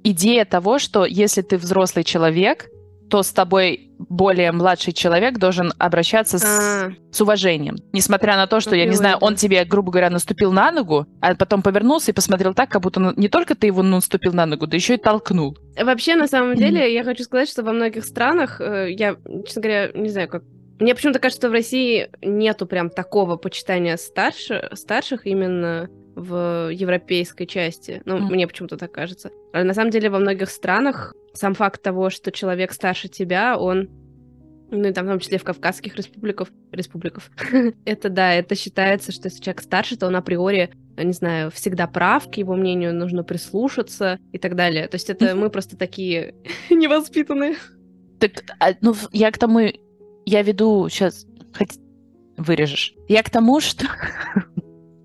идея 0.05 0.45
того, 0.45 0.79
что 0.79 1.05
если 1.05 1.43
ты 1.43 1.57
взрослый 1.57 2.05
человек, 2.05 2.69
то 3.11 3.23
с 3.23 3.33
тобой 3.33 3.92
более 4.13 4.53
младший 4.53 4.93
человек 4.93 5.39
должен 5.39 5.73
обращаться 5.79 6.39
с, 6.39 6.45
А, 6.45 6.91
с 7.11 7.21
уважением. 7.21 7.77
Несмотря 7.93 8.37
на 8.37 8.47
то, 8.47 8.61
что, 8.61 8.71
Ну, 8.71 8.77
я 8.77 8.85
не 8.87 8.95
знаю, 8.95 9.17
он 9.21 9.37
тебе, 9.37 9.65
грубо 9.65 9.91
говоря, 9.91 10.11
наступил 10.11 10.53
на 10.53 10.71
ногу, 10.71 11.07
а 11.21 11.35
потом 11.35 11.63
повернулся 11.63 12.11
и 12.11 12.15
посмотрел 12.15 12.53
так, 12.55 12.69
как 12.71 12.83
будто 12.83 13.13
не 13.17 13.29
только 13.29 13.55
ты 13.55 13.69
его 13.69 13.83
наступил 13.83 14.33
на 14.35 14.47
ногу, 14.47 14.67
да 14.67 14.77
еще 14.77 14.95
и 14.95 14.99
толкнул. 14.99 15.57
Вообще, 15.81 16.15
на 16.15 16.29
самом 16.29 16.57
деле, 16.57 16.93
я 16.93 17.05
хочу 17.05 17.25
сказать, 17.25 17.49
что 17.49 17.63
во 17.63 17.73
многих 17.73 18.05
странах, 18.05 18.61
э, 18.61 18.91
я, 18.93 19.17
честно 19.47 19.63
говоря, 19.63 19.91
не 19.95 20.09
знаю, 20.11 20.29
как... 20.29 20.43
Мне 20.79 20.95
почему-то 20.95 21.19
кажется, 21.19 21.41
что 21.43 21.49
в 21.49 21.53
России 21.53 22.11
нету 22.23 22.67
прям 22.67 22.91
такого 22.91 23.37
почитания 23.37 23.97
старше, 23.97 24.69
старших 24.73 25.27
именно 25.27 25.89
в 26.17 26.71
европейской 26.71 27.47
части. 27.47 28.03
Ну, 28.05 28.19
Мгм. 28.19 28.27
мне 28.35 28.47
почему-то 28.47 28.77
так 28.77 28.93
кажется. 28.93 29.31
А 29.55 29.65
на 29.65 29.73
самом 29.75 29.91
деле 29.91 30.11
во 30.11 30.19
многих 30.19 30.51
странах 30.51 31.15
сам 31.33 31.55
факт 31.55 31.83
того, 31.83 32.11
что 32.11 32.31
человек 32.31 32.73
старше 32.73 33.09
тебя, 33.09 33.57
он 33.57 33.89
ну 34.73 34.89
и 34.89 34.93
там 34.93 35.07
в 35.07 35.09
том 35.09 35.21
числе 35.21 35.39
в 35.39 35.45
Кавказских 35.45 35.97
республиках, 35.97 36.49
республиках. 36.73 37.31
это 37.85 38.09
да, 38.09 38.35
это 38.35 38.55
считается, 38.55 39.13
что 39.13 39.29
если 39.29 39.43
человек 39.43 39.63
старше, 39.63 39.97
то 39.97 40.07
он 40.07 40.17
априори, 40.17 40.71
не 40.97 41.13
знаю, 41.13 41.51
всегда 41.51 41.87
прав, 41.87 42.31
к 42.31 42.35
его 42.37 42.55
мнению 42.55 42.95
нужно 42.95 43.23
прислушаться 43.23 44.19
и 44.33 44.39
так 44.39 44.57
далее. 44.57 44.89
То 44.89 44.97
есть 44.97 45.11
это 45.11 45.35
мы 45.37 45.51
просто 45.51 45.77
такие 45.77 46.35
невоспитанные. 46.71 47.57
Так, 48.19 48.45
а, 48.59 48.73
ну, 48.81 48.95
я 49.13 49.31
к 49.31 49.39
тому, 49.39 49.61
я 50.25 50.43
веду 50.43 50.89
сейчас, 50.89 51.27
хоть 51.57 51.79
вырежешь. 52.37 52.95
Я 53.09 53.23
к 53.23 53.31
тому, 53.31 53.61
что... 53.61 53.87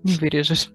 Не 0.02 0.14
вырежешь. 0.20 0.70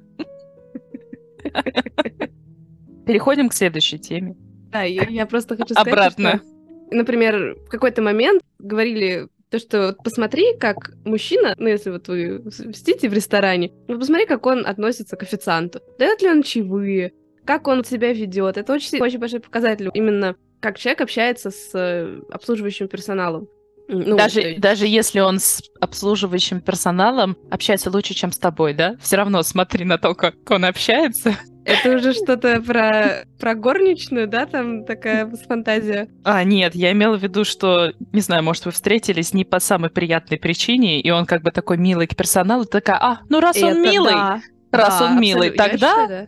Переходим 3.05 3.50
к 3.50 3.53
следующей 3.53 4.00
теме. 4.00 4.35
Да, 4.71 4.83
я, 4.83 5.03
я 5.03 5.25
просто 5.25 5.55
хочу 5.55 5.73
сказать, 5.73 5.93
Обратно. 5.93 6.38
что, 6.38 6.95
например, 6.95 7.55
в 7.65 7.69
какой-то 7.69 8.01
момент 8.01 8.41
говорили 8.63 9.27
то, 9.50 9.60
что 9.60 9.88
вот 9.88 9.98
посмотри, 10.03 10.58
как 10.58 10.91
мужчина, 11.05 11.53
ну, 11.58 11.67
если 11.67 11.91
вот 11.91 12.08
вы 12.08 12.43
сидите 12.51 13.08
в 13.08 13.13
ресторане, 13.13 13.72
ну, 13.88 14.00
посмотри, 14.00 14.25
как 14.25 14.46
он 14.48 14.65
относится 14.65 15.15
к 15.15 15.22
официанту. 15.22 15.79
Дает 16.00 16.22
ли 16.24 16.29
он 16.29 16.41
чаевые, 16.41 17.12
как 17.46 17.67
он 17.67 17.84
себя 17.84 18.13
ведет. 18.13 18.58
Это 18.58 18.74
очень, 18.74 19.00
очень 19.00 19.20
большой 19.20 19.39
показатель 19.41 19.89
именно 19.93 20.36
как 20.60 20.79
человек 20.79 21.01
общается 21.01 21.51
с 21.51 21.72
э, 21.74 22.22
обслуживающим 22.32 22.88
персоналом. 22.88 23.48
Ну, 23.89 24.15
даже, 24.15 24.39
есть- 24.39 24.62
даже 24.62 24.88
если 24.88 25.20
он 25.20 25.39
с 25.39 25.62
обслуживающим 25.82 26.62
персоналом 26.62 27.38
общается 27.51 27.91
лучше, 27.91 28.13
чем 28.13 28.32
с 28.32 28.38
тобой, 28.38 28.74
да? 28.74 28.96
Все 29.01 29.17
равно 29.17 29.43
смотри 29.43 29.84
на 29.84 29.98
то, 29.98 30.15
как 30.15 30.36
он 30.50 30.63
общается. 30.63 31.36
Это 31.65 31.96
уже 31.96 32.13
что-то 32.13 32.62
про, 32.62 33.25
про 33.39 33.55
горничную, 33.55 34.27
да, 34.27 34.46
там 34.46 34.86
такая 34.86 35.29
фантазия. 35.48 36.10
А, 36.24 36.43
нет, 36.43 36.75
я 36.75 36.91
имела 36.91 37.17
в 37.17 37.24
виду, 37.24 37.46
что, 37.46 37.93
не 38.12 38.22
знаю, 38.22 38.43
может, 38.43 38.65
вы 38.65 38.72
встретились 38.72 39.34
не 39.34 39.46
по 39.46 39.60
самой 39.60 39.89
приятной 39.89 40.38
причине, 40.38 41.00
и 41.00 41.10
он 41.10 41.25
как 41.25 41.41
бы 41.41 41.51
такой 41.51 41.77
милый 41.77 42.08
к 42.08 42.15
персоналу, 42.15 42.65
такая, 42.65 42.98
а, 42.98 43.20
ну 43.29 43.39
раз 43.39 43.62
он 43.62 43.70
Это 43.70 43.79
милый, 43.79 44.13
да, 44.13 44.41
раз 44.72 45.00
да, 45.00 45.05
он 45.05 45.20
милый, 45.20 45.50
абсолютно. 45.50 45.70
Тогда 45.70 45.89
считаю, 45.89 46.27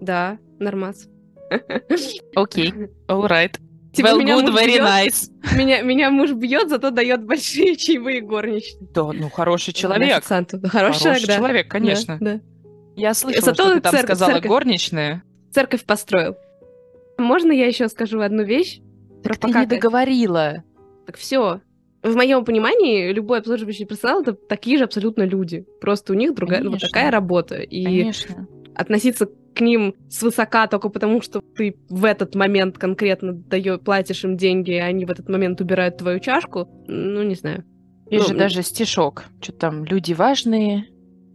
да. 0.00 0.38
Да, 0.38 0.38
нормас. 0.58 1.08
окей, 2.34 2.72
alright. 3.08 3.56
Типа, 3.96 4.08
well, 4.08 4.18
меня 4.18 4.36
good, 4.36 4.52
very 4.52 4.76
бьёт, 4.76 4.82
nice. 4.82 5.56
Меня, 5.56 5.80
меня 5.80 6.10
муж 6.10 6.32
бьет, 6.32 6.68
зато 6.68 6.90
дает 6.90 7.24
большие 7.24 7.76
чаевые 7.76 8.20
горничные. 8.20 8.88
Да, 8.92 9.10
ну 9.12 9.30
хороший 9.30 9.72
человек. 9.72 10.18
Официанту. 10.18 10.60
Хороший, 10.68 10.70
Хороший 10.70 11.00
человек, 11.00 11.26
да. 11.26 11.36
человек, 11.36 11.70
конечно. 11.70 12.18
Да, 12.20 12.32
да. 12.34 12.40
Я 12.96 13.14
слышала, 13.14 13.44
Зато 13.44 13.62
что 13.64 13.74
ты 13.74 13.80
там 13.80 13.92
церковь- 13.92 14.06
сказала 14.16 14.32
церковь. 14.32 14.50
горничная. 14.50 15.22
Церковь 15.52 15.84
построил. 15.84 16.36
Можно 17.18 17.52
я 17.52 17.66
еще 17.66 17.88
скажу 17.88 18.20
одну 18.20 18.42
вещь? 18.42 18.80
Про 19.22 19.34
Так 19.34 19.40
ты 19.40 19.46
не 19.48 19.52
покакать? 19.52 19.68
договорила. 19.68 20.64
Так 21.06 21.16
все. 21.16 21.60
В 22.02 22.14
моем 22.14 22.44
понимании, 22.44 23.12
любой 23.12 23.38
обслуживающий 23.38 23.84
персонал 23.84 24.22
это 24.22 24.32
такие 24.34 24.78
же 24.78 24.84
абсолютно 24.84 25.22
люди. 25.22 25.66
Просто 25.80 26.12
у 26.12 26.16
них 26.16 26.34
другая, 26.34 26.60
ну, 26.60 26.70
вот 26.70 26.80
Конечно. 26.80 26.88
такая 26.88 27.10
работа. 27.10 27.56
И 27.56 27.84
Конечно. 27.84 28.46
относиться 28.74 29.28
к 29.54 29.60
ним 29.60 29.94
свысока 30.10 30.66
только 30.66 30.88
потому, 30.90 31.22
что 31.22 31.40
ты 31.40 31.76
в 31.88 32.04
этот 32.04 32.34
момент 32.34 32.76
конкретно 32.78 33.32
даё, 33.32 33.78
платишь 33.78 34.22
им 34.24 34.36
деньги, 34.36 34.72
и 34.72 34.78
они 34.78 35.06
в 35.06 35.10
этот 35.10 35.28
момент 35.28 35.60
убирают 35.60 35.96
твою 35.96 36.20
чашку, 36.20 36.68
ну, 36.86 37.22
не 37.22 37.34
знаю. 37.34 37.64
Есть 38.10 38.28
Ну, 38.28 38.34
же 38.34 38.38
даже 38.38 38.62
стишок. 38.62 39.24
Что 39.40 39.52
там, 39.52 39.84
люди 39.84 40.12
важные, 40.12 40.84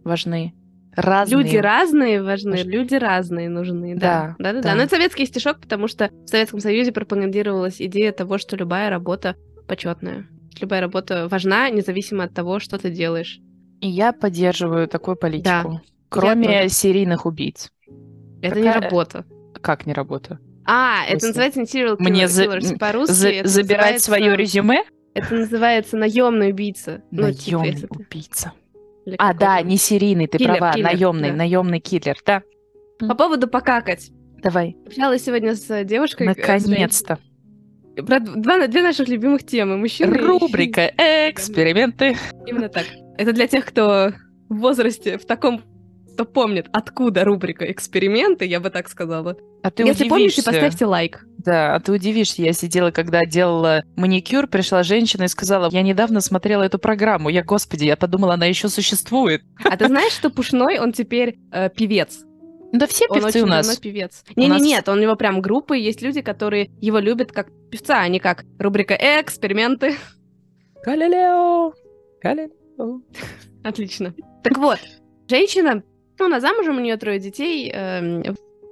важны, 0.04 0.54
разные. 0.94 1.42
Люди 1.42 1.56
разные 1.56 2.22
важны, 2.22 2.50
Важны. 2.52 2.70
люди 2.70 2.94
разные 2.94 3.48
нужны. 3.48 3.94
Да, 3.96 4.34
Да, 4.38 4.52
да, 4.52 4.60
да. 4.60 4.68
да. 4.70 4.74
Но 4.74 4.82
это 4.82 4.90
советский 4.96 5.26
стишок, 5.26 5.60
потому 5.60 5.88
что 5.88 6.10
в 6.24 6.28
Советском 6.28 6.60
Союзе 6.60 6.92
пропагандировалась 6.92 7.80
идея 7.80 8.12
того, 8.12 8.38
что 8.38 8.56
любая 8.56 8.90
работа 8.90 9.36
почетная. 9.66 10.26
Любая 10.60 10.80
работа 10.80 11.28
важна, 11.28 11.70
независимо 11.70 12.24
от 12.24 12.34
того, 12.34 12.58
что 12.60 12.78
ты 12.78 12.90
делаешь. 12.90 13.40
И 13.80 13.88
я 13.88 14.12
поддерживаю 14.12 14.86
такую 14.86 15.16
политику. 15.16 15.80
Кроме 16.08 16.62
тоже. 16.64 16.68
серийных 16.68 17.24
убийц. 17.26 17.70
Это 18.42 18.60
не 18.60 18.66
Какая- 18.66 18.82
работа. 18.82 19.24
Как 19.60 19.86
не 19.86 19.92
работа? 19.94 20.38
А, 20.64 21.04
это 21.08 21.26
называется 21.28 21.60
не 21.60 21.66
serial 21.66 21.96
Мне 21.98 22.24
killer- 22.24 22.28
за- 22.28 22.44
killers 22.44 22.78
по-русски. 22.78 23.12
За- 23.12 23.48
забирать 23.48 23.94
называется- 23.94 24.04
свое 24.06 24.36
резюме? 24.36 24.84
Это 25.14 25.34
называется 25.34 25.96
наемный 25.96 26.50
убийца. 26.50 27.02
Ну, 27.10 27.32
типа, 27.32 27.58
Наемный 27.58 27.70
если 27.70 27.86
ты- 27.86 27.98
убийца. 27.98 28.52
Или 29.06 29.16
А, 29.18 29.34
да, 29.34 29.60
не 29.62 29.76
серийный, 29.76 30.26
ты 30.26 30.38
Киллер, 30.38 30.58
права, 30.58 30.72
киллер, 30.74 30.86
наемный, 30.86 31.30
да. 31.30 31.36
наемный 31.36 31.80
киллер, 31.80 32.16
да. 32.26 32.42
По 32.98 33.14
поводу 33.14 33.48
покакать. 33.48 34.10
Давай, 34.42 34.76
Общалась 34.86 35.24
сегодня 35.24 35.54
с 35.54 35.84
девушкой. 35.84 36.24
э, 36.26 36.30
наконец-то. 36.30 37.18
Про 37.96 38.20
два, 38.20 38.66
две 38.68 38.82
наших 38.82 39.08
любимых 39.08 39.44
темы. 39.44 39.76
Мужчины 39.76 40.14
и- 40.14 40.18
Рубрика 40.18 40.90
«Эксперименты». 40.96 42.16
Именно 42.46 42.68
так. 42.68 42.86
Это 43.18 43.32
для 43.32 43.46
тех, 43.46 43.64
кто 43.66 44.12
в 44.48 44.56
возрасте, 44.56 45.18
в 45.18 45.26
таком, 45.26 45.62
кто 46.14 46.24
помнит, 46.24 46.66
откуда 46.72 47.24
рубрика 47.24 47.70
«Эксперименты», 47.70 48.46
я 48.46 48.60
бы 48.60 48.70
так 48.70 48.88
сказала. 48.88 49.36
А 49.62 49.70
ты 49.70 49.82
Если 49.84 50.08
помните, 50.08 50.40
удивишься. 50.40 50.42
поставьте 50.50 50.86
лайк. 50.86 51.24
Да, 51.44 51.74
а 51.74 51.80
ты 51.80 51.92
удивишься, 51.92 52.42
я 52.42 52.52
сидела, 52.52 52.90
когда 52.90 53.24
делала 53.24 53.82
маникюр, 53.96 54.46
пришла 54.46 54.82
женщина 54.82 55.24
и 55.24 55.28
сказала, 55.28 55.68
я 55.72 55.82
недавно 55.82 56.20
смотрела 56.20 56.62
эту 56.62 56.78
программу, 56.78 57.28
я, 57.30 57.42
господи, 57.42 57.84
я 57.84 57.96
подумала, 57.96 58.34
она 58.34 58.46
еще 58.46 58.68
существует. 58.68 59.42
А 59.64 59.76
ты 59.76 59.86
знаешь, 59.88 60.12
что 60.12 60.30
Пушной, 60.30 60.78
он 60.78 60.92
теперь 60.92 61.38
э, 61.52 61.68
певец? 61.70 62.20
Да 62.72 62.86
все 62.86 63.06
Он 63.08 63.16
певцы 63.20 63.38
очень 63.38 63.40
у 63.42 63.46
нас. 63.46 63.66
давно 63.66 63.80
певец. 63.80 64.24
У 64.34 64.40
Не, 64.40 64.48
нас- 64.48 64.62
не, 64.62 64.68
нет, 64.68 64.88
он 64.88 64.98
у 64.98 65.02
него 65.02 65.16
прям 65.16 65.40
группы, 65.42 65.76
есть 65.76 66.00
люди, 66.00 66.20
которые 66.22 66.70
его 66.80 66.98
любят 66.98 67.32
как 67.32 67.48
певца, 67.70 68.00
а 68.00 68.08
не 68.08 68.18
как 68.20 68.44
рубрика 68.58 68.94
«Эксперименты». 68.98 69.96
Галилео, 70.84 71.72
Галилео. 72.22 73.00
Отлично. 73.62 74.14
Так 74.42 74.58
вот, 74.58 74.78
женщина, 75.28 75.82
ну, 76.18 76.26
она 76.26 76.40
замужем, 76.40 76.76
у 76.78 76.80
нее 76.80 76.96
трое 76.96 77.18
детей. 77.18 77.70
а- 77.74 78.22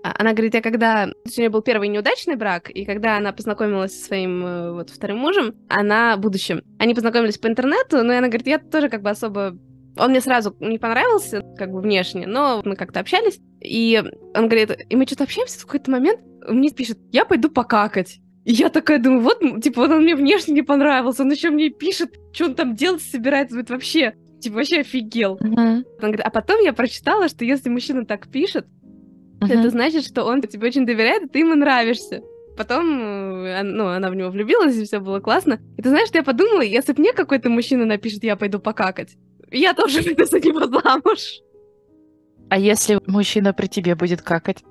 она 0.03 0.33
говорит, 0.33 0.55
я 0.55 0.63
когда... 0.63 1.09
У 1.25 1.41
нее 1.41 1.51
был 1.51 1.63
первый 1.63 1.89
неудачный 1.89 2.37
брак, 2.37 2.71
и 2.71 2.85
когда 2.85 3.17
она 3.17 3.33
познакомилась 3.33 3.99
со 3.99 4.07
своим 4.07 4.45
э, 4.45 4.73
вот 4.73 4.91
вторым 4.91 5.19
мужем, 5.19 5.55
она 5.69 6.17
в 6.17 6.21
будущем. 6.21 6.63
Они 6.79 6.95
познакомились 6.95 7.39
по 7.39 7.49
интернету, 7.49 8.03
но 8.03 8.17
она 8.17 8.29
говорит, 8.29 8.47
я 8.47 8.59
тоже 8.59 8.89
как 8.89 9.03
бы 9.03 9.11
особо... 9.11 9.57
Он 9.97 10.11
мне 10.11 10.21
сразу 10.21 10.57
не 10.61 10.79
понравился, 10.79 11.43
как 11.59 11.71
бы 11.71 11.81
внешне, 11.81 12.27
но 12.27 12.63
мы 12.65 12.77
как-то 12.77 13.01
общались. 13.01 13.41
И 13.61 14.03
он 14.35 14.49
говорит, 14.49 14.87
и 14.89 14.97
мы 14.97 15.05
что-то 15.05 15.25
общаемся, 15.25 15.59
в 15.59 15.67
какой-то 15.67 15.91
момент 15.91 16.21
мне 16.49 16.71
пишет, 16.71 16.99
я 17.13 17.25
пойду 17.25 17.51
покакать. 17.51 18.21
И 18.45 18.53
я 18.53 18.71
такая 18.71 18.99
думаю, 18.99 19.21
вот, 19.21 19.63
типа, 19.63 19.81
он 19.81 20.03
мне 20.03 20.17
внешне 20.17 20.55
не 20.55 20.63
понравился, 20.63 21.23
он 21.23 21.31
еще 21.31 21.51
мне 21.51 21.71
пишет, 21.71 22.15
что 22.33 22.47
он 22.47 22.55
там 22.55 22.75
делать 22.75 23.03
собирается, 23.03 23.53
говорит, 23.53 23.71
вообще, 23.71 24.15
типа, 24.41 24.57
вообще 24.57 24.81
офигел. 24.81 25.37
Мгм, 25.41 25.85
Он 25.85 25.85
говорит, 26.01 26.23
а 26.25 26.31
потом 26.31 26.61
я 26.61 26.73
прочитала, 26.73 27.29
что 27.29 27.45
если 27.45 27.69
мужчина 27.69 28.07
так 28.07 28.29
пишет, 28.29 28.67
мгм. 29.41 29.51
это 29.53 29.71
значит, 29.71 30.05
что 30.05 30.25
он 30.25 30.41
тебе 30.43 30.67
очень 30.69 30.87
доверяет, 30.87 31.25
и 31.25 31.29
ты 31.29 31.39
ему 31.41 31.55
нравишься. 31.55 32.23
Потом, 32.57 33.45
э, 33.45 33.63
ну, 33.63 33.87
она 33.87 34.11
в 34.11 34.15
него 34.15 34.31
влюбилась, 34.31 34.77
и 34.77 34.85
все 34.85 34.99
было 35.01 35.21
классно. 35.21 35.61
И 35.79 35.83
ты 35.83 35.89
знаешь, 35.89 36.09
что 36.09 36.19
я 36.19 36.25
подумала, 36.25 36.61
если 36.61 36.93
бы 36.93 37.01
мне 37.01 37.13
какой-то 37.13 37.49
мужчина 37.49 37.87
напишет, 37.87 38.23
я 38.25 38.37
пойду 38.37 38.59
покакать, 38.59 39.17
я 39.51 39.73
тоже 39.75 40.01
выйду 40.03 40.25
за 40.27 40.41
него 40.41 40.67
замуж. 40.67 41.41
А 42.49 42.59
если 42.59 43.01
мужчина 43.07 43.53
при 43.55 43.67
тебе 43.69 43.95
будет 43.95 44.23
какать? 44.23 44.65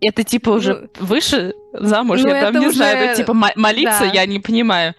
Это 0.00 0.24
типа 0.24 0.50
уже 0.50 0.90
выше 0.98 1.54
замуж, 1.72 2.22
ну, 2.22 2.28
я 2.28 2.50
там 2.50 2.60
не 2.60 2.70
знаю, 2.72 2.96
уже- 2.96 3.04
это 3.06 3.16
типа 3.16 3.34
мо- 3.34 3.52
молиться, 3.54 4.00
да. 4.00 4.06
я 4.12 4.26
не 4.26 4.40
понимаю. 4.40 4.94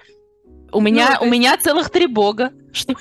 У 0.71 0.79
меня, 0.79 1.17
то 1.17 1.23
у 1.23 1.25
есть- 1.25 1.31
меня 1.37 1.57
целых 1.57 1.89
три 1.89 2.07
бога. 2.07 2.51
Что 2.71 2.95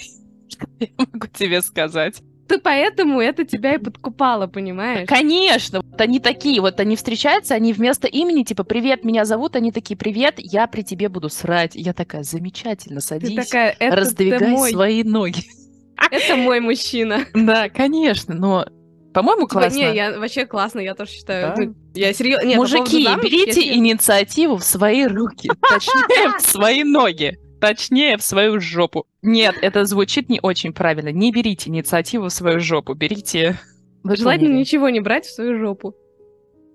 я 0.81 0.88
могу 0.99 1.28
тебе 1.28 1.62
сказать? 1.62 2.21
Ты 2.49 2.59
поэтому 2.59 3.21
это 3.21 3.45
тебя 3.45 3.75
и 3.75 3.79
подкупало, 3.79 4.47
понимаешь? 4.47 5.09
Конечно, 5.09 5.81
вот 5.83 6.01
они 6.01 6.21
такие, 6.21 6.61
вот 6.61 6.81
они 6.81 6.97
встречаются, 6.97 7.55
они 7.55 7.73
вместо 7.73 8.07
имени, 8.07 8.43
типа, 8.43 8.65
привет, 8.65 9.05
меня 9.05 9.25
зовут, 9.25 9.57
они 9.57 9.73
такие, 9.73 9.97
привет, 9.97 10.35
я 10.39 10.67
при 10.67 10.83
тебе 10.83 11.09
буду 11.09 11.29
срать. 11.29 11.73
Я 11.75 11.93
такая, 11.93 12.23
замечательно, 12.23 13.01
садись, 13.01 13.35
Ты 13.35 13.43
такая, 13.45 13.77
это 13.79 13.97
раздвигай 13.97 14.51
мой, 14.51 14.71
свои 14.71 15.03
ноги. 15.03 15.45
это 16.11 16.37
мой 16.37 16.61
мужчина. 16.61 17.25
Да, 17.35 17.69
конечно, 17.69 18.35
но, 18.35 18.67
по-моему, 19.15 19.43
Типа, 19.43 19.61
классно. 19.61 19.77
Не, 19.77 19.95
я 19.95 20.19
вообще 20.19 20.47
классно, 20.47 20.81
я 20.81 20.95
тоже 20.95 21.13
считаю. 21.13 21.55
Да? 21.57 21.63
Ну, 21.63 21.75
я 21.95 22.13
серьезно. 22.13 22.51
По 22.51 22.57
Мужики, 22.57 23.05
замуж, 23.05 23.25
берите 23.25 23.75
инициативу 23.75 24.57
в 24.57 24.65
свои 24.65 25.07
руки, 25.07 25.51
точнее, 25.69 26.39
в 26.39 26.43
свои 26.43 26.85
ноги, 26.85 27.39
точнее, 27.62 28.16
в 28.16 28.23
свою 28.23 28.61
жопу. 28.61 29.07
Нет, 29.23 29.54
это 29.62 29.85
звучит 29.85 30.28
не 30.28 30.40
очень 30.42 30.73
правильно. 30.73 31.11
Не 31.12 31.31
берите 31.31 31.71
инициативу 31.71 32.26
в 32.26 32.33
свою 32.33 32.59
жопу, 32.59 32.95
берите... 32.95 33.57
Желательно 34.04 34.57
ничего 34.57 34.88
не 34.88 34.99
брать 34.99 35.26
в 35.26 35.33
свою 35.33 35.57
жопу. 35.59 35.95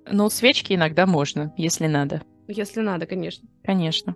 Ну, 0.10 0.30
свечки 0.30 0.72
иногда 0.72 1.06
можно, 1.06 1.54
если 1.58 1.88
надо. 1.88 2.22
Если 2.48 2.80
надо, 2.80 3.06
конечно. 3.06 3.50
Конечно. 3.66 4.16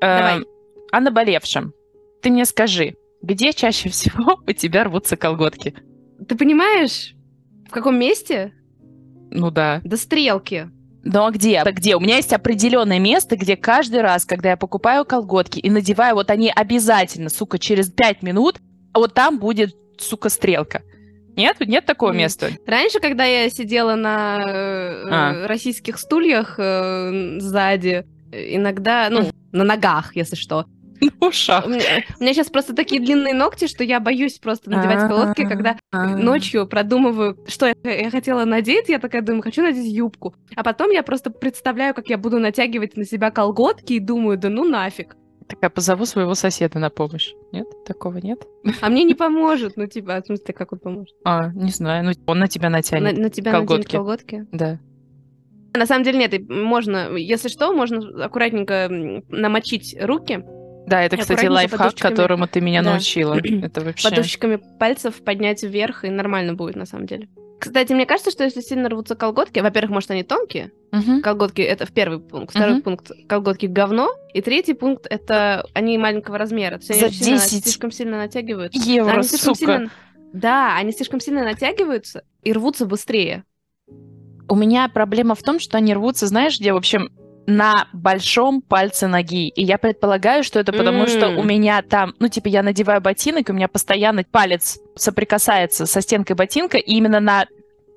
Давай. 0.00 0.36
Эм, 0.36 0.44
О 0.92 1.00
наболевшем. 1.00 1.72
Ты 2.22 2.30
мне 2.30 2.44
скажи, 2.44 2.94
где 3.20 3.52
чаще 3.52 3.88
всего 3.88 4.40
у 4.46 4.52
тебя 4.52 4.84
рвутся 4.84 5.16
колготки? 5.16 5.74
Ты 6.28 6.36
понимаешь, 6.36 7.16
в 7.66 7.70
каком 7.70 7.98
месте? 7.98 8.52
Ну 9.32 9.50
да. 9.50 9.80
До 9.82 9.96
стрелки. 9.96 10.70
Ну 11.04 11.24
а 11.24 11.30
где? 11.30 11.58
А 11.58 11.72
Где? 11.72 11.96
У 11.96 12.00
меня 12.00 12.16
есть 12.16 12.32
определенное 12.32 12.98
место, 12.98 13.36
где 13.36 13.56
каждый 13.56 14.02
раз, 14.02 14.24
когда 14.24 14.50
я 14.50 14.56
покупаю 14.56 15.04
колготки 15.04 15.58
и 15.58 15.68
надеваю, 15.68 16.14
вот 16.14 16.30
они 16.30 16.50
обязательно, 16.54 17.28
сука, 17.28 17.58
через 17.58 17.90
пять 17.90 18.22
минут, 18.22 18.58
а 18.92 18.98
вот 18.98 19.14
там 19.14 19.38
будет, 19.38 19.74
сука, 19.98 20.28
стрелка. 20.28 20.82
Нет? 21.36 21.56
Нет 21.60 21.86
такого 21.86 22.12
места? 22.12 22.50
Раньше, 22.66 23.00
когда 23.00 23.24
я 23.24 23.48
сидела 23.48 23.94
на 23.94 24.38
э, 24.46 25.08
А. 25.10 25.46
российских 25.48 25.98
стульях 25.98 26.56
э, 26.58 27.38
сзади, 27.40 28.04
э, 28.30 28.54
иногда, 28.56 29.08
ну, 29.10 29.30
на 29.50 29.64
ногах, 29.64 30.14
если 30.14 30.36
что. 30.36 30.66
На 31.20 31.26
ушах. 31.28 31.66
У 31.66 31.68
меня, 31.70 31.82
у 32.18 32.22
меня 32.22 32.34
сейчас 32.34 32.48
просто 32.50 32.74
такие 32.74 33.00
длинные 33.00 33.34
ногти, 33.34 33.66
что 33.66 33.84
я 33.84 34.00
боюсь 34.00 34.38
просто 34.38 34.70
надевать 34.70 35.08
колодки, 35.08 35.46
когда 35.46 35.76
А. 35.90 36.16
ночью 36.16 36.66
продумываю, 36.66 37.36
что 37.48 37.66
я, 37.66 37.74
я 37.84 38.10
хотела 38.10 38.44
надеть, 38.44 38.88
я 38.88 38.98
такая 38.98 39.22
думаю, 39.22 39.42
хочу 39.42 39.62
надеть 39.62 39.86
юбку. 39.86 40.34
А 40.56 40.62
потом 40.62 40.90
я 40.90 41.02
просто 41.02 41.30
представляю, 41.30 41.94
как 41.94 42.08
я 42.08 42.18
буду 42.18 42.38
натягивать 42.38 42.96
на 42.96 43.04
себя 43.04 43.30
колготки 43.30 43.94
и 43.94 44.00
думаю, 44.00 44.38
да 44.38 44.48
ну 44.48 44.64
нафиг. 44.64 45.16
Такая, 45.48 45.70
позову 45.70 46.06
своего 46.06 46.34
соседа 46.34 46.78
на 46.78 46.88
помощь. 46.88 47.32
Нет? 47.52 47.66
Такого 47.84 48.18
нет? 48.18 48.38
А 48.80 48.88
мне 48.88 49.02
не 49.04 49.14
поможет. 49.14 49.76
Ну, 49.76 49.86
типа, 49.86 50.22
в 50.22 50.26
смысле, 50.26 50.54
как 50.54 50.72
он 50.72 50.78
поможет? 50.78 51.14
А, 51.24 51.48
не 51.52 51.70
знаю. 51.72 52.04
Ну, 52.04 52.12
он 52.26 52.38
на 52.38 52.48
тебя 52.48 52.70
На, 52.70 52.78
натянет. 52.78 53.18
на 53.18 53.28
тебя 53.28 53.52
наденет 53.52 53.68
колготки. 53.68 53.96
колготки? 53.96 54.46
Да. 54.52 54.78
На 55.74 55.84
самом 55.86 56.04
деле 56.04 56.18
нет, 56.20 56.48
можно, 56.48 57.16
если 57.16 57.48
что, 57.48 57.72
можно 57.74 58.24
аккуратненько 58.24 58.88
намочить 59.28 59.96
руки, 60.00 60.44
Да, 60.86 61.02
это, 61.02 61.16
кстати, 61.16 61.46
лайфхак, 61.46 61.94
которому 61.96 62.46
ты 62.48 62.60
меня 62.60 62.82
Да. 62.82 62.90
научила. 62.92 63.34
Это 63.42 63.80
вообще... 63.82 64.08
подушечками 64.10 64.56
пальцев 64.78 65.22
поднять 65.24 65.62
вверх, 65.62 66.04
и 66.04 66.10
нормально 66.10 66.54
будет, 66.54 66.76
на 66.76 66.86
самом 66.86 67.06
деле. 67.06 67.28
Кстати, 67.60 67.92
мне 67.92 68.06
кажется, 68.06 68.32
что 68.32 68.42
если 68.42 68.60
сильно 68.60 68.88
рвутся 68.88 69.14
колготки, 69.14 69.60
во-первых, 69.60 69.92
может, 69.92 70.10
они 70.10 70.24
тонкие, 70.24 70.72
Мгм. 70.90 71.22
колготки 71.22 71.60
это 71.62 71.86
в 71.86 71.92
первый 71.92 72.18
пункт, 72.18 72.50
второй 72.50 72.74
Мгм. 72.74 72.82
пункт 72.82 73.10
колготки 73.28 73.66
говно, 73.66 74.10
и 74.34 74.40
третий 74.42 74.74
пункт 74.74 75.06
это 75.08 75.64
они 75.72 75.96
маленького 75.96 76.38
размера, 76.38 76.78
то 76.78 76.86
есть 76.88 76.90
они 76.90 77.00
За 77.00 77.06
очень 77.06 77.24
сильно- 77.24 77.38
10 77.38 77.62
слишком 77.64 77.90
сильно 77.92 78.16
натягиваются. 78.18 78.80
Евро, 78.80 79.12
Они 79.12 79.22
слишком 79.22 79.54
сука. 79.54 79.72
сильно- 79.76 79.90
Да, 80.32 80.76
они 80.76 80.90
слишком 80.92 81.20
сильно 81.20 81.44
натягиваются 81.44 82.24
и 82.42 82.52
рвутся 82.52 82.84
быстрее. 82.86 83.44
У 84.48 84.56
меня 84.56 84.88
проблема 84.88 85.34
в 85.36 85.42
том, 85.42 85.60
что 85.60 85.78
они 85.78 85.94
рвутся, 85.94 86.26
знаешь, 86.26 86.58
где, 86.58 86.72
в 86.72 86.76
общем, 86.76 87.10
на 87.46 87.88
большом 87.92 88.62
пальце 88.62 89.08
ноги. 89.08 89.48
И 89.48 89.62
я 89.62 89.78
предполагаю, 89.78 90.44
что 90.44 90.60
это 90.60 90.72
потому, 90.72 91.02
М. 91.02 91.08
что 91.08 91.30
у 91.30 91.42
меня 91.42 91.82
там, 91.82 92.14
ну, 92.18 92.28
типа, 92.28 92.48
я 92.48 92.62
надеваю 92.62 93.00
ботинок, 93.00 93.48
и 93.48 93.52
у 93.52 93.54
меня 93.54 93.68
постоянно 93.68 94.24
палец 94.24 94.78
соприкасается 94.94 95.86
со 95.86 96.00
стенкой 96.00 96.36
ботинка, 96.36 96.78
и 96.78 96.92
именно 96.92 97.20
на 97.20 97.46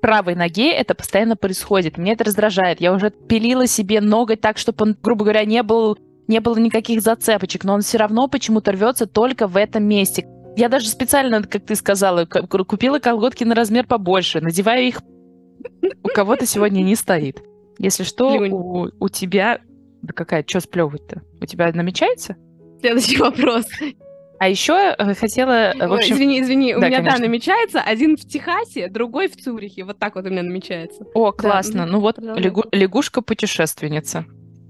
правой 0.02 0.34
ноге 0.34 0.72
это 0.72 0.94
постоянно 0.94 1.36
происходит. 1.36 1.98
Мне 1.98 2.12
это 2.12 2.24
раздражает. 2.24 2.80
Я 2.80 2.92
уже 2.92 3.10
пилила 3.10 3.66
себе 3.66 4.00
ноготь 4.00 4.40
так, 4.40 4.58
чтобы 4.58 4.84
он, 4.84 4.96
грубо 5.02 5.24
говоря, 5.24 5.44
не 5.44 5.62
был 5.62 5.98
не 6.28 6.40
было 6.40 6.56
никаких 6.58 7.02
зацепочек, 7.02 7.62
но 7.62 7.74
он 7.74 7.82
все 7.82 7.98
равно 7.98 8.26
почему-то 8.26 8.72
рвется 8.72 9.06
только 9.06 9.46
в 9.46 9.56
этом 9.56 9.84
месте. 9.84 10.26
Я 10.56 10.68
даже 10.68 10.88
специально, 10.88 11.40
как 11.42 11.64
ты 11.64 11.76
сказала, 11.76 12.24
купила 12.24 12.98
колготки 12.98 13.44
на 13.44 13.54
размер 13.54 13.86
побольше, 13.86 14.40
надеваю 14.40 14.88
их 14.88 15.00
у 16.02 16.08
кого-то 16.08 16.46
сегодня 16.46 16.82
не 16.82 16.96
стоит. 16.96 17.42
Если 17.78 18.04
что, 18.04 18.36
Плюнь. 18.38 18.52
у, 18.52 18.88
у 18.98 19.08
тебя... 19.08 19.60
Да 20.02 20.12
какая, 20.12 20.44
что 20.46 20.60
сплевывать-то? 20.60 21.22
У 21.40 21.46
тебя 21.46 21.70
намечается? 21.72 22.36
Следующий 22.80 23.16
вопрос. 23.18 23.66
А 24.38 24.48
еще 24.48 24.94
э, 24.98 25.14
хотела, 25.14 25.72
э, 25.72 25.86
в 25.88 25.92
Ой, 25.92 25.98
общем... 25.98 26.14
извини, 26.16 26.40
извини, 26.42 26.74
у 26.76 26.80
да, 26.80 26.88
меня, 26.88 26.98
да, 26.98 27.04
конечно. 27.04 27.26
намечается. 27.26 27.80
Один 27.80 28.16
в 28.16 28.20
Техасе, 28.20 28.88
другой 28.88 29.28
в 29.28 29.36
Цюрихе. 29.36 29.84
Вот 29.84 29.98
так 29.98 30.14
вот 30.14 30.26
у 30.26 30.28
меня 30.28 30.42
намечается. 30.42 31.04
О, 31.14 31.32
классно. 31.32 31.82
мгм, 31.84 31.92
Ну 31.92 32.00
вот, 32.00 32.18
лягу- 32.18 32.68
лягушка-путешественница. 32.72 34.26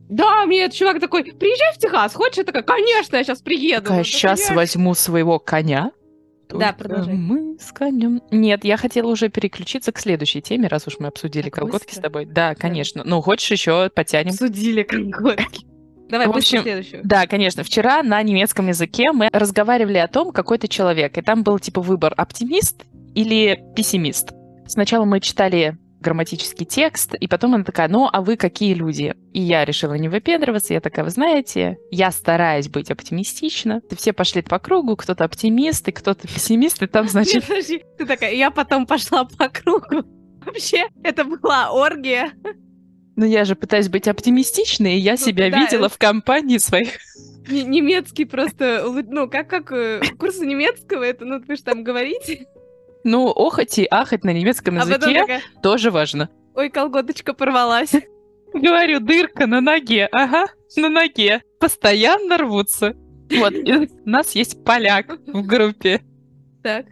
Да, 0.09 0.47
мне 0.47 0.63
этот 0.65 0.77
чувак 0.77 1.01
такой, 1.01 1.25
приезжай 1.25 1.75
в 1.75 1.79
Техас, 1.79 2.15
хочешь? 2.15 2.37
Я 2.39 2.45
такая, 2.45 2.63
конечно, 2.63 3.17
я 3.17 3.25
сейчас 3.25 3.43
приеду. 3.43 3.83
Такая, 3.87 4.05
сейчас 4.05 4.51
возьму 4.51 4.95
своего 4.95 5.39
коня. 5.41 5.91
Да, 6.49 6.73
Только 6.73 6.75
продолжай. 6.89 7.15
Мы 7.15 7.57
с 7.59 7.73
конем. 7.73 8.23
Нет, 8.31 8.65
я 8.65 8.77
хотела 8.77 9.09
уже 9.09 9.29
переключиться 9.29 9.91
к 9.93 9.99
следующей 9.99 10.41
теме, 10.41 10.69
раз 10.69 10.87
уж 10.87 10.99
мы 10.99 11.09
обсудили 11.09 11.45
Так 11.45 11.55
колготки 11.55 11.87
быстро? 11.87 12.01
с 12.01 12.03
тобой. 12.03 12.27
Да, 12.27 12.55
конечно. 12.55 13.03
Ну, 13.05 13.21
хочешь 13.21 13.51
еще 13.51 13.91
потянем? 13.95 14.31
Обсудили 14.31 14.83
колготки. 14.83 15.67
Давай, 16.09 16.29
В 16.29 16.37
общем, 16.37 16.63
следующую. 16.63 17.01
Да, 17.05 17.27
конечно. 17.27 17.65
Вчера 17.65 18.03
на 18.05 18.23
немецком 18.23 18.69
языке 18.69 19.11
мы 19.13 19.29
разговаривали 19.33 19.99
о 19.99 20.07
том, 20.07 20.31
какой 20.33 20.59
ты 20.59 20.69
человек. 20.69 21.19
И 21.19 21.23
там 21.23 21.43
был 21.43 21.59
типа 21.59 21.81
выбор 21.81 22.15
оптимист 22.17 22.85
или 23.17 23.61
пессимист. 23.75 24.31
Сначала 24.69 25.05
мы 25.05 25.21
читали 25.21 25.77
грамматический 26.07 26.65
текст, 26.65 27.15
и 27.15 27.27
потом 27.27 27.55
она 27.57 27.65
такая, 27.65 27.89
ну, 27.89 28.09
а 28.13 28.23
вы 28.23 28.37
какие 28.37 28.75
люди? 28.75 29.15
И 29.33 29.41
я 29.41 29.65
решила 29.65 29.95
не 29.95 30.09
выпендриваться, 30.09 30.73
я 30.73 30.81
такая, 30.81 31.05
вы 31.05 31.11
знаете, 31.11 31.79
я 31.91 32.13
стараюсь 32.13 32.69
быть 32.69 32.91
оптимистична. 32.93 33.83
Все 33.97 34.13
пошли 34.13 34.43
по 34.43 34.61
кругу, 34.61 34.95
кто-то 34.97 35.25
оптимист, 35.25 35.89
и 35.89 35.93
кто-то 35.93 36.29
пессимист, 36.29 36.81
и 36.83 36.87
там, 36.87 37.09
значит, 37.09 37.45
подожди, 37.45 37.83
ты 37.99 38.07
такая, 38.07 38.35
я 38.35 38.51
потом 38.53 38.87
пошла 38.87 39.25
по 39.25 39.49
кругу. 39.49 40.05
Вообще, 40.45 40.87
это 41.03 41.25
была 41.25 41.71
оргия. 41.73 42.31
ну, 43.17 43.25
я 43.25 43.45
же 43.45 43.57
пытаюсь 43.57 43.89
быть 43.89 44.07
оптимистичной, 44.07 44.95
и 44.95 45.01
я 45.01 45.13
Ну, 45.13 45.19
себя 45.19 45.51
да, 45.51 45.59
видела 45.59 45.87
это- 45.87 45.95
в 45.95 45.99
компании 45.99 46.59
своих 46.59 46.91
Не- 47.49 47.63
Немецкий 47.65 48.25
просто, 48.27 48.85
ну, 49.09 49.29
как, 49.29 49.49
как 49.49 49.73
э, 49.73 50.01
курсы 50.19 50.45
немецкого, 50.47 51.03
это, 51.05 51.25
ну, 51.25 51.41
вы 51.47 51.57
же 51.57 51.63
там 51.63 51.83
говорите. 51.85 52.47
Ну, 53.09 53.29
охоть 53.31 53.79
и 53.79 53.87
ахать 53.89 54.25
на 54.25 54.33
немецком 54.33 54.79
А 54.79 54.81
языке 54.81 55.21
такая, 55.21 55.41
тоже 55.63 55.93
важно. 55.93 56.29
ой, 56.57 56.71
колготочка 56.71 57.35
порвалась. 57.35 57.93
Говорю, 58.53 58.99
дырка 58.99 59.47
на 59.47 59.61
ноге. 59.61 60.09
Ага, 60.11 60.47
на 60.77 60.89
ноге. 60.89 61.43
Постоянно 61.61 62.37
рвутся. 62.37 62.95
Вот, 63.31 63.53
и 63.53 63.73
у 63.77 63.89
нас 64.05 64.33
есть 64.33 64.65
поляк 64.65 65.19
в 65.27 65.47
группе. 65.47 66.03
Так, 66.65 66.87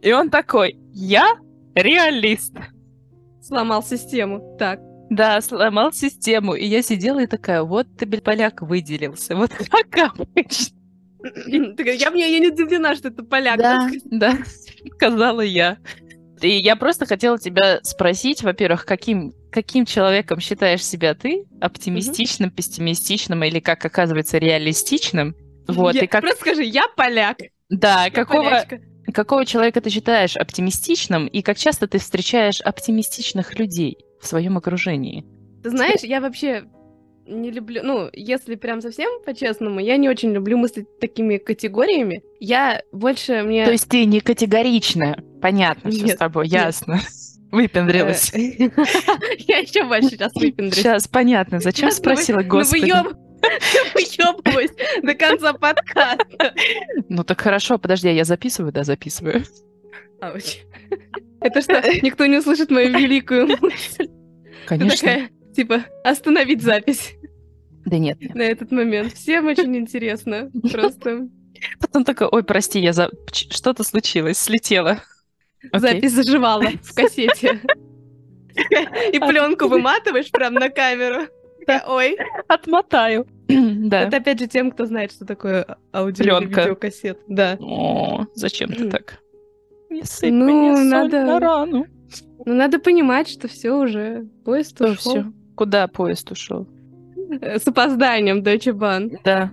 И 0.00 0.10
он 0.10 0.30
такой, 0.30 0.78
я 0.94 1.34
реалист. 1.74 2.54
сломал 3.42 3.82
систему. 3.82 4.56
Так. 4.58 4.80
Да, 5.10 5.38
сломал 5.42 5.92
систему. 5.92 6.54
И 6.54 6.64
я 6.64 6.80
сидела 6.82 7.20
и 7.22 7.26
такая, 7.26 7.62
вот 7.62 7.86
ты, 7.98 8.06
поляк 8.20 8.62
выделился. 8.62 9.36
Вот 9.36 9.50
как 9.90 10.18
обычно. 10.18 10.77
Я, 11.46 12.10
мне, 12.10 12.32
я 12.32 12.38
не 12.38 12.48
удивлена, 12.48 12.94
что 12.94 13.08
это 13.08 13.22
поляк. 13.22 13.58
Да, 13.58 13.90
да, 14.04 14.38
сказала 14.94 15.40
я. 15.40 15.78
И 16.40 16.48
я 16.48 16.76
просто 16.76 17.06
хотела 17.06 17.38
тебя 17.38 17.80
спросить, 17.82 18.42
во-первых, 18.42 18.86
каким, 18.86 19.32
каким 19.50 19.84
человеком 19.84 20.38
считаешь 20.38 20.84
себя 20.84 21.14
ты? 21.14 21.44
Оптимистичным, 21.60 22.50
пессимистичным 22.50 23.42
или, 23.42 23.58
как 23.58 23.84
оказывается, 23.84 24.38
реалистичным? 24.38 25.34
Вот, 25.66 25.94
Я- 25.96 26.02
и 26.02 26.06
как... 26.06 26.22
Просто 26.22 26.40
скажи, 26.40 26.62
я 26.62 26.84
поляк. 26.96 27.38
Да, 27.68 28.04
я 28.04 28.10
какого, 28.10 28.44
полячка. 28.50 28.78
какого 29.12 29.44
человека 29.44 29.80
ты 29.80 29.90
считаешь 29.90 30.36
оптимистичным, 30.36 31.26
и 31.26 31.42
как 31.42 31.58
часто 31.58 31.86
ты 31.88 31.98
встречаешь 31.98 32.60
оптимистичных 32.60 33.58
людей 33.58 33.98
в 34.20 34.26
своем 34.26 34.56
окружении? 34.56 35.26
Ты 35.62 35.70
знаешь, 35.70 36.00
я 36.02 36.20
вообще 36.20 36.64
не 37.28 37.50
люблю, 37.50 37.82
ну, 37.84 38.08
если 38.12 38.54
прям 38.54 38.80
совсем 38.80 39.22
по-честному, 39.24 39.80
я 39.80 39.96
не 39.96 40.08
очень 40.08 40.32
люблю 40.32 40.56
мыслить 40.56 40.98
такими 40.98 41.36
категориями. 41.36 42.22
Я 42.40 42.82
больше 42.92 43.42
мне... 43.42 43.64
То 43.64 43.72
есть 43.72 43.88
ты 43.88 44.04
не 44.04 44.20
категоричная. 44.20 45.22
Понятно 45.40 45.90
все 45.90 46.08
с 46.08 46.16
тобой, 46.16 46.46
нет. 46.46 46.52
ясно. 46.52 47.00
Выпендрилась. 47.50 48.32
Э, 48.34 48.38
Я 49.38 49.58
еще 49.58 49.84
больше 49.84 50.10
сейчас 50.10 50.32
выпендрюсь. 50.34 50.82
Сейчас 50.82 51.08
понятно, 51.08 51.60
зачем 51.60 51.90
Сейчас 51.90 51.98
спросила, 51.98 52.42
господи? 52.42 52.92
Выебываюсь 53.94 54.72
до 55.02 55.14
конца 55.14 55.52
подкаста. 55.52 56.54
Ну 57.08 57.24
так 57.24 57.40
хорошо, 57.40 57.78
подожди, 57.78 58.08
а 58.08 58.12
я 58.12 58.24
записываю, 58.24 58.72
да, 58.72 58.84
записываю. 58.84 59.44
Это 61.40 61.62
что, 61.62 61.80
никто 62.02 62.26
не 62.26 62.38
услышит 62.38 62.70
мою 62.70 62.90
великую 62.98 63.46
мысль? 63.46 64.08
Конечно. 64.66 65.28
Типа, 65.58 65.80
остановить 66.04 66.62
запись 66.62 67.14
Да 67.84 67.98
нет. 67.98 68.20
нет. 68.20 68.32
на 68.36 68.42
этот 68.42 68.70
момент. 68.70 69.12
Всем 69.14 69.48
очень 69.48 69.76
интересно. 69.76 70.52
Просто 70.70 71.26
Потом 71.80 72.04
такой, 72.04 72.28
ой, 72.30 72.44
прости, 72.44 72.78
я 72.78 72.92
за... 72.92 73.10
что-то 73.32 73.82
случилось, 73.82 74.38
слетела. 74.38 75.02
Запись 75.72 76.12
заживала 76.12 76.62
в 76.84 76.94
кассете. 76.94 77.60
И 79.12 79.18
пленку 79.18 79.66
выматываешь 79.66 80.30
прям 80.30 80.54
на 80.54 80.68
камеру. 80.68 81.22
Ой, 81.88 82.16
Отмотаю. 82.46 83.26
Да. 83.48 84.02
это 84.02 84.18
опять 84.18 84.38
же 84.38 84.46
тем, 84.46 84.70
кто 84.70 84.84
знает, 84.86 85.10
что 85.10 85.24
такое 85.26 85.66
аудио 85.92 86.38
видеокассет. 86.38 87.18
Да. 87.26 87.56
О, 87.60 88.26
зачем 88.34 88.72
ты 88.72 88.88
так? 88.90 89.18
Не 89.90 90.04
сыпь 90.04 90.30
Ну, 90.30 90.44
мне 90.70 90.84
надо- 90.84 91.24
на 91.24 91.40
рану. 91.40 91.86
Ну, 92.46 92.54
надо 92.54 92.78
понимать, 92.78 93.28
что 93.28 93.48
все 93.48 93.72
уже, 93.72 94.28
поезд 94.44 94.80
ушел. 94.80 94.94
все? 94.94 95.32
Куда 95.58 95.88
поезд 95.88 96.30
ушел? 96.30 96.68
С 97.42 97.66
опозданием, 97.66 98.42
Deutsche 98.42 98.72
Bahn. 98.72 99.18
Да. 99.24 99.50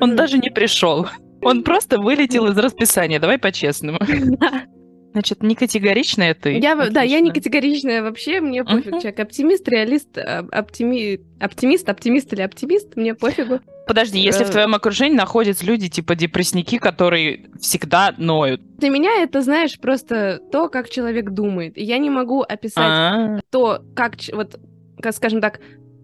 Он 0.00 0.16
даже 0.16 0.38
не 0.38 0.50
пришел. 0.50 1.06
Он 1.40 1.62
просто 1.62 2.00
вылетел 2.00 2.48
из 2.48 2.58
расписания. 2.58 3.20
Давай 3.20 3.38
по-честному. 3.38 4.00
Значит, 5.12 5.42
не 5.44 5.54
категоричная 5.54 6.34
ты. 6.34 6.58
Я, 6.58 6.74
да, 6.90 7.00
я 7.02 7.20
не 7.20 7.30
категоричная 7.30 8.02
вообще, 8.02 8.40
мне 8.42 8.64
пофиг, 8.64 8.86
Мгм. 8.92 9.00
человек 9.00 9.20
оптимист, 9.20 9.66
реалист, 9.68 10.18
а, 10.18 10.44
оптими... 10.52 11.20
оптимист, 11.40 11.88
оптимист 11.88 12.32
или 12.34 12.42
оптимист, 12.42 12.96
мне 12.96 13.14
пофигу. 13.14 13.60
Подожди, 13.86 14.18
если 14.18 14.44
в 14.44 14.48
Э. 14.48 14.52
твоем 14.52 14.74
окружении 14.74 15.16
находятся 15.16 15.64
люди 15.64 15.88
типа 15.88 16.16
депрессники, 16.16 16.76
которые 16.76 17.46
всегда 17.60 18.12
ноют. 18.18 18.60
Для 18.76 18.90
меня 18.90 19.22
это, 19.22 19.40
знаешь, 19.40 19.78
просто 19.78 20.40
то, 20.52 20.68
как 20.68 20.90
человек 20.90 21.30
думает. 21.30 21.78
И 21.78 21.84
я 21.84 21.96
не 21.96 22.10
могу 22.10 22.42
описать 22.42 22.84
А, 22.84 23.38
то, 23.50 23.80
как, 23.94 24.16
вот, 24.34 24.60
скажем 25.12 25.40
так, 25.40 25.60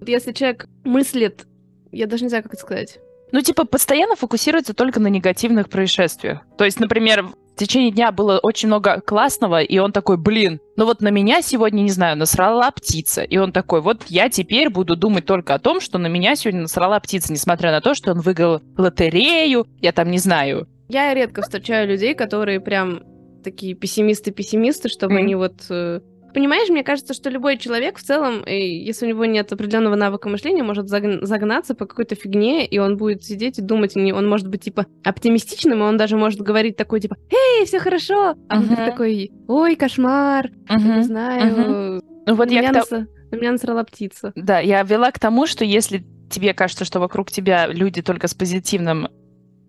если 0.07 0.33
человек 0.33 0.66
мыслит, 0.85 1.46
я 1.90 2.07
даже 2.07 2.24
не 2.24 2.28
знаю, 2.28 2.42
как 2.42 2.55
это 2.55 2.62
сказать. 2.62 2.98
Ну, 3.31 3.40
типа, 3.40 3.64
постоянно 3.64 4.14
фокусируется 4.14 4.74
только 4.74 5.00
на 5.00 5.07
негативных 5.07 5.70
происшествиях. 5.70 6.40
То 6.59 6.64
есть, 6.64 6.78
например, 6.81 7.24
в 7.24 7.59
течение 7.59 7.90
дня 7.90 8.12
было 8.12 8.38
очень 8.38 8.68
много 8.68 9.00
классного, 9.00 9.62
и 9.62 9.78
он 9.78 9.92
такой, 9.92 10.18
блин, 10.18 10.61
ну 10.76 10.85
вот 10.85 11.00
на 11.00 11.09
меня 11.09 11.40
сегодня, 11.40 11.81
не 11.83 11.90
знаю, 11.90 12.16
насрала 12.18 12.70
птица. 12.70 13.22
И 13.22 13.38
он 13.38 13.52
такой, 13.52 13.81
вот 13.81 14.05
я 14.09 14.28
теперь 14.28 14.68
буду 14.68 14.96
думать 14.96 15.24
только 15.24 15.55
о 15.55 15.59
том, 15.59 15.81
что 15.81 15.98
на 15.98 16.09
меня 16.09 16.35
сегодня 16.37 16.62
насрала 16.62 17.00
птица, 17.00 17.33
несмотря 17.33 17.70
на 17.70 17.81
то, 17.81 17.94
что 17.94 18.11
он 18.11 18.20
выиграл 18.20 18.61
лотерею, 18.76 19.66
я 19.81 19.92
там 19.92 20.11
не 20.11 20.18
знаю. 20.18 20.68
Я 20.88 21.14
редко 21.14 21.40
встречаю 21.40 21.88
людей, 21.88 22.14
которые 22.14 22.61
прям 22.61 23.02
такие 23.42 23.74
пессимисты-пессимисты, 23.74 24.88
чтобы 24.88 25.14
Мгм. 25.14 25.22
они 25.22 25.35
вот... 25.37 25.55
э, 25.70 26.00
Понимаешь, 26.34 26.68
мне 26.70 26.82
кажется, 26.82 27.12
что 27.14 27.28
любой 27.30 27.58
человек 27.58 27.98
в 27.98 28.02
целом, 28.02 28.42
если 28.46 29.04
у 29.06 29.08
него 29.08 29.24
нет 29.26 29.52
определенного 29.52 29.96
навыка 29.96 30.28
мышления, 30.28 30.62
может 30.62 30.86
загн- 30.86 31.24
загнаться 31.24 31.74
по 31.74 31.84
какой-то 31.86 32.14
фигне, 32.14 32.66
и 32.66 32.78
он 32.78 32.96
будет 32.96 33.22
сидеть 33.22 33.58
и 33.58 33.62
думать, 33.62 33.94
не- 33.96 34.12
он 34.12 34.28
может 34.28 34.48
быть, 34.48 34.62
типа, 34.62 34.86
оптимистичным, 35.04 35.80
и 35.80 35.82
он 35.82 35.96
даже 35.96 36.16
может 36.16 36.40
говорить 36.40 36.76
такой, 36.76 37.00
типа, 37.00 37.16
«Эй, 37.30 37.66
все 37.66 37.78
хорошо!» 37.80 38.34
А 38.48 38.56
внутри 38.56 38.76
Мгм. 38.76 38.84
такой, 38.86 39.30
«Ой, 39.48 39.76
кошмар! 39.76 40.50
Не 40.70 40.76
Мгм. 40.76 41.02
знаю, 41.02 42.02
Ну 42.26 42.34
вот 42.34 42.50
я 42.50 42.60
меня 42.60 42.72
то- 42.72 42.78
наса- 42.80 43.06
на 43.30 43.36
меня 43.36 43.52
насрала 43.52 43.84
птица». 43.84 44.32
Да, 44.34 44.58
я 44.60 44.82
вела 44.82 45.10
к 45.10 45.18
тому, 45.18 45.46
что 45.46 45.64
если 45.64 46.04
тебе 46.30 46.54
кажется, 46.54 46.84
что 46.86 46.98
вокруг 46.98 47.30
тебя 47.30 47.66
люди 47.66 48.00
только 48.00 48.26
с 48.26 48.34
позитивным 48.34 49.08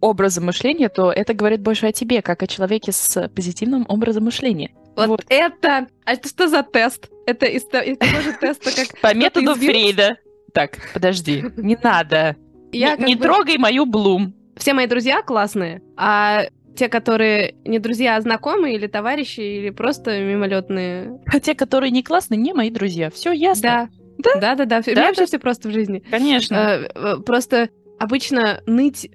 образом 0.03 0.45
мышления, 0.45 0.89
то 0.89 1.11
это 1.11 1.33
говорит 1.33 1.61
больше 1.61 1.87
о 1.87 1.91
тебе, 1.91 2.21
как 2.21 2.43
о 2.43 2.47
человеке 2.47 2.91
с 2.91 3.29
позитивным 3.35 3.85
образом 3.87 4.25
мышления. 4.25 4.71
Вот, 4.95 5.07
Вот. 5.07 5.25
это... 5.29 5.87
А 6.05 6.13
это 6.13 6.27
что 6.29 6.47
за 6.47 6.61
тест? 6.63 7.09
Это 7.25 7.45
из, 7.45 7.63
из 7.63 7.97
того 7.97 8.21
же 8.21 8.33
теста, 8.39 8.69
как... 8.75 8.99
По 9.01 9.15
методу? 9.15 9.55
Фрейда. 9.55 10.17
Так, 10.53 10.77
подожди, 10.93 11.43
не 11.57 11.77
надо. 11.83 12.35
Я 12.71 12.95
Не- 12.97 13.15
трогай 13.15 13.57
мою 13.57 13.85
Блум. 13.85 14.33
все 14.57 14.73
мои 14.73 14.87
друзья 14.87 15.21
классные, 15.23 15.81
а 15.97 16.43
те, 16.75 16.89
которые 16.89 17.55
не 17.65 17.79
друзья, 17.79 18.17
а 18.17 18.21
знакомые 18.21 18.75
или 18.75 18.87
товарищи, 18.87 19.39
или 19.41 19.69
просто 19.69 20.19
мимолетные. 20.19 21.19
А 21.27 21.39
те, 21.39 21.53
которые 21.55 21.91
не 21.91 22.01
классные, 22.03 22.37
не 22.39 22.51
мои 22.53 22.69
друзья. 22.71 23.09
Все 23.11 23.31
ясно. 23.31 23.89
Да. 24.19 24.31
Да, 24.39 24.55
да, 24.55 24.65
да. 24.65 24.79
У 24.79 24.81
Да, 24.83 24.91
меня 24.91 25.05
вообще 25.07 25.25
все 25.25 25.39
просто 25.39 25.69
в 25.69 25.71
жизни. 25.71 26.03
Конечно. 26.09 26.55
Э, 26.55 26.89
э, 26.95 27.15
Просто 27.25 27.69
обычно 27.99 28.61
ныть 28.67 29.09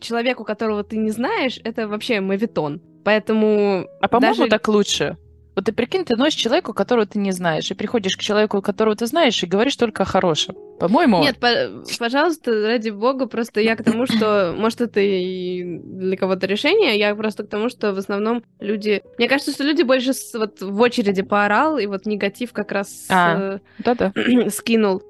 человеку, 0.00 0.44
которого 0.44 0.82
ты 0.84 0.96
не 0.96 1.10
знаешь, 1.10 1.58
это 1.64 1.88
вообще 1.88 2.20
мавитон. 2.20 2.80
Поэтому 3.04 3.86
а 4.00 4.08
по-моему, 4.08 4.36
даже- 4.36 4.50
так 4.50 4.68
лучше. 4.68 5.16
Вот 5.56 5.64
ты 5.64 5.72
прикинь, 5.72 6.04
ты 6.04 6.14
носишь 6.14 6.38
человеку, 6.38 6.72
которого 6.72 7.04
ты 7.04 7.18
не 7.18 7.32
знаешь, 7.32 7.68
и 7.70 7.74
приходишь 7.74 8.16
к 8.16 8.20
человеку, 8.20 8.62
которого 8.62 8.94
ты 8.94 9.06
знаешь, 9.06 9.42
и 9.42 9.46
говоришь 9.46 9.74
только 9.74 10.04
о 10.04 10.06
хорошем. 10.06 10.54
По-моему, 10.78 11.20
Нет, 11.20 11.38
по- 11.38 11.82
пожалуйста, 11.98 12.52
ради 12.68 12.90
бога, 12.90 13.26
просто 13.26 13.60
я 13.60 13.74
к 13.74 13.82
тому, 13.82 14.06
что, 14.06 14.54
может, 14.56 14.80
это 14.80 15.00
и 15.00 15.64
для 15.80 16.16
кого-то 16.16 16.46
решение, 16.46 16.96
я 16.96 17.12
просто 17.16 17.42
к 17.42 17.48
тому, 17.48 17.70
что 17.70 17.92
в 17.92 17.98
основном 17.98 18.44
люди... 18.60 19.02
Мне 19.18 19.28
кажется, 19.28 19.50
что 19.50 19.64
люди 19.64 19.82
больше 19.82 20.12
с- 20.14 20.32
вот 20.38 20.60
в 20.60 20.80
очереди 20.80 21.22
поорал, 21.22 21.78
и 21.78 21.86
вот 21.86 22.06
негатив 22.06 22.52
как 22.52 22.70
раз 22.70 23.06
А. 23.10 23.58
э, 23.84 24.50
скинул. 24.50 25.02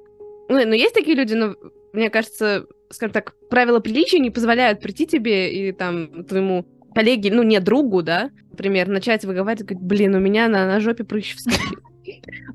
Ну, 0.49 0.65
ну, 0.67 0.73
есть 0.73 0.95
такие 0.95 1.15
люди, 1.15 1.35
но 1.35 1.57
мне 1.93 2.09
кажется, 2.09 2.65
скажем 2.91 3.13
так, 3.13 3.35
правила 3.51 3.81
приличия 3.81 4.19
не 4.19 4.31
позволяют 4.31 4.81
прийти 4.81 5.07
тебе 5.07 5.53
и 5.53 5.73
там 5.73 6.25
твоему 6.25 6.67
коллеге, 6.95 7.33
ну, 7.33 7.43
не 7.43 7.61
другу, 7.61 8.03
да, 8.03 8.31
например, 8.51 8.89
начать 8.89 9.25
выговаривать, 9.25 9.65
говорить, 9.65 9.87
блин, 9.87 10.15
у 10.15 10.19
меня 10.19 10.49
на, 10.49 10.67
на 10.67 10.81
жопе 10.81 11.05
прыщ 11.05 11.37
вскочил. 11.37 11.79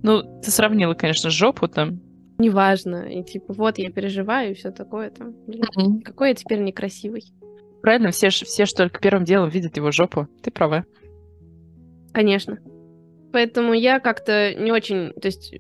Ну, 0.02 0.42
ты 0.42 0.52
сравнила, 0.52 0.94
конечно, 0.96 1.30
жопу 1.30 1.68
там. 1.68 2.02
Неважно. 2.40 3.08
И 3.10 3.24
типа, 3.24 3.54
вот, 3.54 3.78
я 3.78 3.92
переживаю, 3.92 4.52
и 4.52 4.54
все 4.54 4.72
такое 4.72 5.12
там. 5.12 5.34
Блин, 5.46 6.02
какой 6.02 6.30
я 6.30 6.36
теперь 6.36 6.60
некрасивый. 6.60 7.24
Правильно, 7.82 8.12
все, 8.12 8.30
ж- 8.30 8.44
все 8.44 8.66
что 8.66 8.84
только 8.84 9.00
первым 9.00 9.24
делом 9.24 9.50
видят 9.50 9.78
его 9.78 9.92
жопу. 9.92 10.28
Ты 10.42 10.52
права. 10.52 10.86
Конечно. 12.14 12.60
Поэтому 13.32 13.74
я 13.74 14.00
как-то 14.00 14.54
не 14.56 14.72
очень, 14.72 15.12
то 15.14 15.28
есть... 15.28 15.56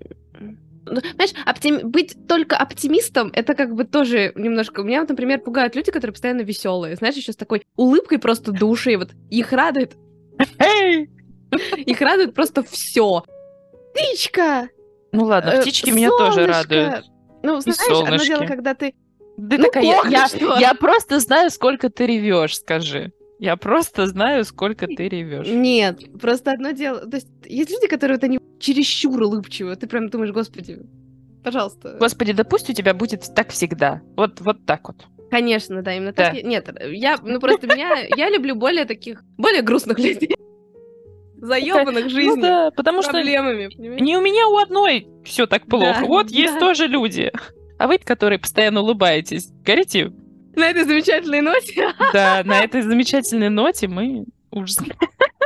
ну, 0.85 1.01
Знаешь, 1.15 1.33
оптим- 1.45 1.83
быть 1.87 2.15
только 2.27 2.57
оптимистом, 2.57 3.31
это 3.33 3.53
как 3.55 3.73
бы 3.73 3.83
тоже 3.85 4.31
немножко... 4.35 4.83
Меня, 4.83 5.01
вот, 5.01 5.09
например, 5.09 5.39
пугают 5.39 5.75
люди, 5.75 5.91
которые 5.91 6.13
постоянно 6.13 6.41
веселые. 6.41 6.95
Знаешь, 6.95 7.15
еще 7.15 7.31
с 7.31 7.35
такой 7.35 7.63
улыбкой 7.75 8.19
просто 8.19 8.51
души. 8.51 8.97
Вот 8.97 9.11
их 9.29 9.51
радует, 9.53 9.95
Эй! 10.59 11.09
их 11.77 12.01
радует 12.01 12.33
просто 12.33 12.63
все. 12.63 13.23
Птичка! 13.93 14.69
Ну 15.11 15.25
ладно, 15.25 15.51
э, 15.51 15.61
птички 15.61 15.89
меня 15.91 16.09
тоже 16.09 16.47
радуют. 16.47 17.05
Ну, 17.43 17.59
знаешь, 17.59 18.03
одно 18.03 18.17
дело, 18.17 18.45
когда 18.45 18.73
ты... 18.73 18.93
Да 19.37 19.57
Ну, 19.57 19.63
такая, 19.63 19.83
я- 19.83 20.27
я, 20.29 20.59
я 20.59 20.73
просто 20.75 21.19
знаю, 21.19 21.49
сколько 21.49 21.89
ты 21.89 22.05
ревешь, 22.05 22.57
скажи. 22.57 23.11
Я 23.43 23.57
просто 23.57 24.07
знаю, 24.07 24.45
сколько 24.45 24.87
ты 24.87 25.09
ревешь. 25.09 25.47
Нет, 25.49 25.99
просто 26.21 26.51
одно 26.51 26.71
дело... 26.71 26.99
То 27.01 27.17
есть 27.17 27.27
есть 27.45 27.69
люди, 27.71 27.87
которые 27.87 28.15
вот 28.15 28.23
они 28.23 28.39
чересчур 28.57 29.21
улыбчивые. 29.21 29.75
Ты 29.75 29.85
прям 29.85 30.07
думаешь, 30.09 30.31
господи, 30.31 30.79
пожалуйста. 31.43 31.97
Господи, 31.99 32.31
да 32.31 32.45
пусть 32.45 32.69
у 32.69 32.73
тебя 32.73 32.93
будет 32.93 33.29
так 33.35 33.49
всегда. 33.51 34.01
Вот, 34.15 34.39
вот 34.39 34.65
так 34.65 34.87
вот. 34.87 34.95
Конечно, 35.29 35.81
да, 35.81 35.93
именно 35.93 36.13
Да. 36.13 36.27
так. 36.27 36.35
я- 36.35 36.41
Нет, 36.43 36.69
я, 36.89 37.17
ну 37.21 37.41
просто 37.41 37.67
меня, 37.67 38.05
я 38.15 38.29
люблю 38.29 38.55
более 38.55 38.85
таких, 38.85 39.21
более 39.37 39.61
грустных 39.61 39.99
людей. 39.99 40.29
Заебанных 41.35 42.05
Ну 42.05 42.09
жизнью. 42.09 42.41
да, 42.41 42.71
потому 42.71 43.01
что 43.01 43.21
не 43.21 44.15
у 44.17 44.21
меня 44.21 44.47
у 44.47 44.55
одной 44.57 45.05
все 45.25 45.47
так 45.47 45.65
плохо. 45.65 45.97
Да, 45.99 46.05
вот 46.07 46.29
есть 46.29 46.53
да. 46.53 46.59
тоже 46.61 46.87
люди. 46.87 47.29
А 47.77 47.87
вы, 47.87 47.97
которые 47.97 48.39
постоянно 48.39 48.79
улыбаетесь, 48.79 49.49
горите? 49.65 50.13
На 50.55 50.69
этой 50.69 50.83
замечательной 50.83 51.41
ноте. 51.41 51.93
Да, 52.13 52.41
на 52.45 52.61
этой 52.61 52.81
замечательной 52.81 53.49
ноте 53.49 53.87
мы 53.87 54.25
ужас. 54.51 54.77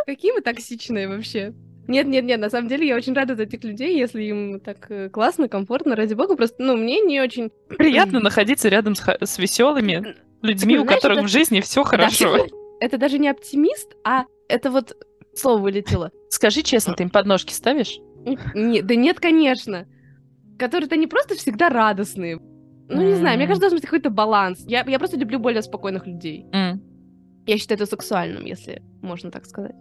Какие 0.05 0.31
мы 0.33 0.41
токсичные 0.41 1.07
вообще. 1.07 1.53
Нет, 1.87 2.05
нет, 2.07 2.25
нет, 2.25 2.39
на 2.41 2.49
самом 2.49 2.67
деле 2.67 2.85
я 2.87 2.95
очень 2.95 3.13
рада 3.13 3.35
за 3.35 3.43
этих 3.43 3.63
людей, 3.63 3.97
если 3.97 4.21
им 4.23 4.59
так 4.59 4.91
э, 4.91 5.09
классно, 5.09 5.47
комфортно, 5.47 5.95
ради 5.95 6.13
бога. 6.13 6.35
Просто, 6.35 6.61
ну, 6.61 6.75
мне 6.75 6.99
не 6.99 7.21
очень... 7.21 7.49
Приятно 7.69 8.19
находиться 8.19 8.67
рядом 8.67 8.93
с, 8.95 9.01
с 9.21 9.37
веселыми 9.37 10.15
людьми, 10.41 10.77
у 10.77 10.81
Знаешь, 10.83 10.95
которых 10.97 11.19
это- 11.19 11.27
в 11.27 11.31
жизни 11.31 11.61
все 11.61 11.83
хорошо. 11.83 12.37
Да, 12.37 12.43
Это 12.81 12.97
даже 12.97 13.19
не 13.19 13.29
оптимист, 13.29 13.95
а 14.03 14.25
это 14.49 14.69
вот 14.69 14.97
слово 15.33 15.59
вылетело. 15.61 16.11
Скажи 16.29 16.61
честно, 16.61 16.93
ты 16.93 17.03
им 17.03 17.09
подножки 17.09 17.53
ставишь? 17.53 17.99
Не- 18.53 18.81
да 18.81 18.95
нет, 18.95 19.21
конечно. 19.21 19.87
Которые-то 20.59 20.97
не 20.97 21.07
просто 21.07 21.35
всегда 21.35 21.69
радостные. 21.69 22.39
Ну, 22.89 23.01
не 23.01 23.15
знаю, 23.15 23.37
мне 23.37 23.47
кажется, 23.47 23.61
должен 23.61 23.77
быть 23.77 23.85
какой-то 23.85 24.09
баланс. 24.09 24.63
Я, 24.65 24.83
я 24.87 24.99
просто 24.99 25.17
люблю 25.17 25.39
более 25.39 25.61
спокойных 25.61 26.07
людей. 26.07 26.45
Я 27.45 27.57
считаю 27.57 27.77
это 27.77 27.85
сексуальным, 27.85 28.45
если 28.45 28.81
можно 29.01 29.31
так 29.31 29.45
сказать. 29.45 29.75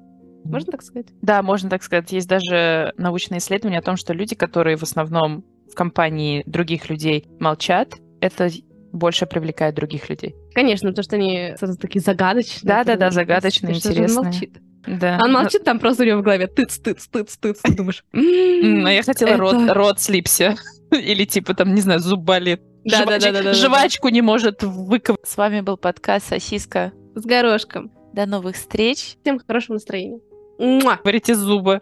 Можно 0.44 0.70
так 0.70 0.82
сказать? 0.82 1.06
Да, 1.22 1.42
можно 1.42 1.68
так 1.68 1.82
сказать. 1.82 2.12
Есть 2.12 2.28
даже 2.28 2.92
научные 2.96 3.38
исследования 3.38 3.78
о 3.78 3.82
том, 3.82 3.96
что 3.96 4.12
люди, 4.12 4.36
которые 4.36 4.76
в 4.76 4.84
основном 4.84 5.44
в 5.68 5.74
компании 5.74 6.44
других 6.46 6.88
людей 6.88 7.26
молчат, 7.40 7.94
это 8.20 8.48
больше 8.92 9.26
привлекает 9.26 9.74
других 9.74 10.08
людей. 10.08 10.36
Конечно, 10.54 10.90
потому 10.90 11.02
что 11.02 11.16
они 11.16 11.54
сразу 11.58 11.76
такие 11.76 12.00
загадочные. 12.00 12.60
Да-да-да, 12.62 13.10
загадочные, 13.10 13.74
«Господи, 13.74 13.94
что 13.94 13.94
же 13.94 13.98
он 14.00 14.04
интересные». 14.04 14.24
молчит? 14.30 14.58
Да. 14.86 15.18
Он 15.20 15.32
молчит 15.32 15.64
там 15.64 15.80
просто 15.80 16.04
у 16.04 16.06
него 16.06 16.20
в 16.20 16.22
голове 16.22 16.46
тыц, 16.46 16.78
тыц, 16.78 17.08
тыц, 17.08 17.36
тыц. 17.36 17.60
Ты 17.60 17.74
думаешь... 17.74 18.04
М, 18.12 18.86
А 18.86 18.92
я 18.92 19.02
хотела 19.02 19.36
рот, 19.36 19.56
рот 19.70 20.00
слипся. 20.00 20.54
Или 20.92 21.24
типа 21.24 21.54
там, 21.54 21.74
не 21.74 21.80
знаю, 21.80 21.98
зуб 22.00 22.20
болит. 22.20 22.60
Да, 22.86 23.04
да, 23.04 23.18
да, 23.18 23.42
да. 23.42 23.52
Жвачку 23.52 24.08
не 24.08 24.22
может 24.22 24.62
выковырять. 24.62 25.26
С 25.26 25.36
вами 25.36 25.60
был 25.60 25.76
подкаст 25.76 26.28
«Сосиска». 26.28 26.92
С 27.16 27.24
горошком. 27.24 27.90
До 28.12 28.26
новых 28.26 28.54
встреч. 28.54 29.16
Всем 29.22 29.40
хорошего 29.44 29.74
настроения. 29.74 30.20
Говорите 30.58 31.34
зубы. 31.34 31.80